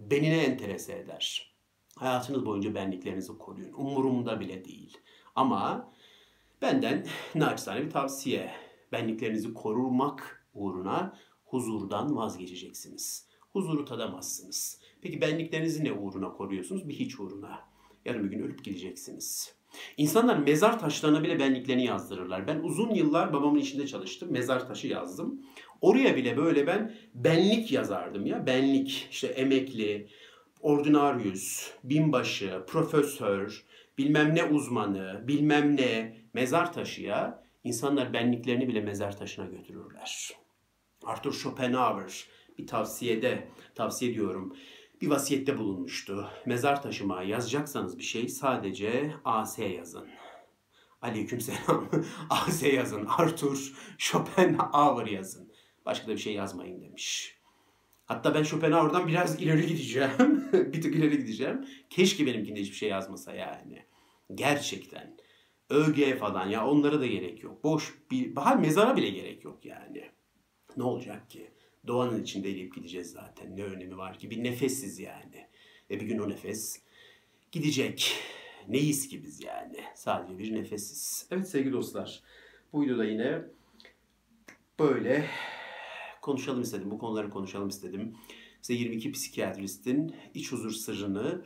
Beni 0.00 0.30
ne 0.30 0.42
enterese 0.42 0.98
eder? 0.98 1.54
Hayatınız 1.96 2.46
boyunca 2.46 2.74
benliklerinizi 2.74 3.38
koruyun. 3.38 3.72
Umurumda 3.72 4.40
bile 4.40 4.64
değil. 4.64 4.98
Ama 5.34 5.92
benden 6.62 7.06
naçizane 7.34 7.84
bir 7.84 7.90
tavsiye. 7.90 8.52
Benliklerinizi 8.92 9.54
korumak 9.54 10.46
uğruna 10.54 11.18
huzurdan 11.44 12.16
vazgeçeceksiniz. 12.16 13.28
Huzuru 13.52 13.84
tadamazsınız. 13.84 14.80
Peki 15.02 15.20
benliklerinizi 15.20 15.84
ne 15.84 15.92
uğruna 15.92 16.32
koruyorsunuz? 16.32 16.88
Bir 16.88 16.94
hiç 16.94 17.20
uğruna. 17.20 17.68
Yarın 18.04 18.24
bir 18.24 18.30
gün 18.30 18.42
ölüp 18.42 18.64
gideceksiniz. 18.64 19.57
İnsanlar 19.96 20.36
mezar 20.36 20.80
taşlarına 20.80 21.22
bile 21.22 21.38
benliklerini 21.38 21.84
yazdırırlar. 21.84 22.46
Ben 22.46 22.58
uzun 22.58 22.90
yıllar 22.90 23.32
babamın 23.32 23.58
işinde 23.58 23.86
çalıştım. 23.86 24.32
Mezar 24.32 24.68
taşı 24.68 24.86
yazdım. 24.86 25.42
Oraya 25.80 26.16
bile 26.16 26.36
böyle 26.36 26.66
ben 26.66 26.94
benlik 27.14 27.72
yazardım 27.72 28.26
ya. 28.26 28.46
Benlik, 28.46 29.08
işte 29.10 29.26
emekli, 29.26 30.08
ordinaryus, 30.60 31.70
binbaşı, 31.84 32.62
profesör, 32.66 33.64
bilmem 33.98 34.34
ne 34.34 34.44
uzmanı, 34.44 35.24
bilmem 35.28 35.76
ne 35.76 36.16
mezar 36.34 36.72
taşıya 36.72 37.42
insanlar 37.64 38.12
benliklerini 38.12 38.68
bile 38.68 38.80
mezar 38.80 39.18
taşına 39.18 39.46
götürürler. 39.46 40.30
Arthur 41.04 41.32
Schopenhauer 41.32 42.24
bir 42.58 42.66
tavsiyede, 42.66 43.48
tavsiye 43.74 44.10
ediyorum 44.10 44.56
bir 45.00 45.10
vasiyette 45.10 45.58
bulunmuştu. 45.58 46.30
Mezar 46.46 46.82
taşıma 46.82 47.22
yazacaksanız 47.22 47.98
bir 47.98 48.02
şey 48.02 48.28
sadece 48.28 49.14
AS 49.24 49.58
yazın. 49.58 50.08
Aleyküm 51.02 51.40
selam. 51.40 51.88
AS 52.30 52.62
yazın. 52.72 53.06
Arthur 53.18 53.72
Schopenhauer 53.98 55.06
yazın. 55.06 55.52
Başka 55.86 56.06
da 56.06 56.12
bir 56.12 56.18
şey 56.18 56.34
yazmayın 56.34 56.80
demiş. 56.80 57.38
Hatta 58.06 58.34
ben 58.34 58.42
Schopenhauer'dan 58.42 59.08
biraz 59.08 59.42
ileri 59.42 59.66
gideceğim. 59.66 60.48
bir 60.72 60.82
tık 60.82 60.94
ileri 60.94 61.18
gideceğim. 61.18 61.66
Keşke 61.90 62.26
benimkinde 62.26 62.60
hiçbir 62.60 62.76
şey 62.76 62.88
yazmasa 62.88 63.34
yani. 63.34 63.86
Gerçekten. 64.34 65.16
ÖG 65.70 66.18
falan 66.18 66.48
ya 66.48 66.66
onlara 66.66 67.00
da 67.00 67.06
gerek 67.06 67.42
yok. 67.42 67.64
Boş 67.64 67.94
bir, 68.10 68.36
bahar 68.36 68.56
mezara 68.56 68.96
bile 68.96 69.10
gerek 69.10 69.44
yok 69.44 69.64
yani. 69.64 70.10
Ne 70.76 70.82
olacak 70.82 71.30
ki? 71.30 71.50
Doğanın 71.86 72.22
içinde 72.22 72.50
eriyip 72.50 72.74
gideceğiz 72.74 73.10
zaten. 73.10 73.56
Ne 73.56 73.64
önemi 73.64 73.96
var 73.96 74.18
ki? 74.18 74.30
Bir 74.30 74.44
nefessiz 74.44 74.98
yani. 74.98 75.48
Ve 75.90 76.00
bir 76.00 76.06
gün 76.06 76.18
o 76.18 76.28
nefes 76.28 76.82
gidecek. 77.52 78.14
Neyiz 78.68 79.08
ki 79.08 79.22
biz 79.24 79.44
yani? 79.44 79.76
Sadece 79.94 80.38
bir 80.38 80.54
nefessiz. 80.54 81.28
Evet 81.30 81.48
sevgili 81.48 81.72
dostlar. 81.72 82.22
Bu 82.72 82.82
videoda 82.82 83.04
yine 83.04 83.42
böyle 84.78 85.26
konuşalım 86.22 86.62
istedim. 86.62 86.90
Bu 86.90 86.98
konuları 86.98 87.30
konuşalım 87.30 87.68
istedim. 87.68 88.16
Size 88.62 88.78
22 88.78 89.12
psikiyatristin 89.12 90.14
iç 90.34 90.52
huzur 90.52 90.70
sırrını 90.70 91.44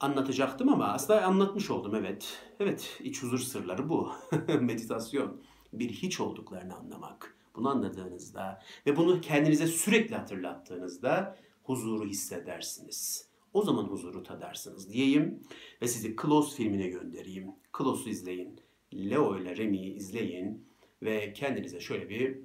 anlatacaktım 0.00 0.68
ama 0.68 0.86
aslında 0.86 1.24
anlatmış 1.24 1.70
oldum 1.70 1.94
evet. 1.94 2.42
Evet 2.60 3.00
iç 3.04 3.22
huzur 3.22 3.38
sırları 3.38 3.88
bu. 3.88 4.12
Meditasyon. 4.60 5.42
Bir 5.72 5.90
hiç 5.90 6.20
olduklarını 6.20 6.74
anlamak. 6.74 7.33
Bunu 7.56 7.68
anladığınızda 7.68 8.62
ve 8.86 8.96
bunu 8.96 9.20
kendinize 9.20 9.66
sürekli 9.66 10.14
hatırlattığınızda 10.14 11.38
huzuru 11.62 12.04
hissedersiniz. 12.08 13.28
O 13.52 13.62
zaman 13.62 13.84
huzuru 13.84 14.22
tadarsınız 14.22 14.92
diyeyim 14.92 15.42
ve 15.82 15.88
sizi 15.88 16.16
Close 16.22 16.56
filmine 16.56 16.88
göndereyim. 16.88 17.52
Close'u 17.78 18.10
izleyin. 18.10 18.60
Leo 18.94 19.38
ile 19.38 19.56
Remy'yi 19.56 19.94
izleyin 19.94 20.68
ve 21.02 21.32
kendinize 21.32 21.80
şöyle 21.80 22.08
bir 22.08 22.38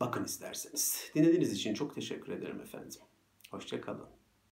bakın 0.00 0.24
isterseniz. 0.24 1.10
Dinlediğiniz 1.14 1.52
için 1.52 1.74
çok 1.74 1.94
teşekkür 1.94 2.32
ederim 2.32 2.60
efendim. 2.60 3.00
Hoşçakalın. 3.50 4.17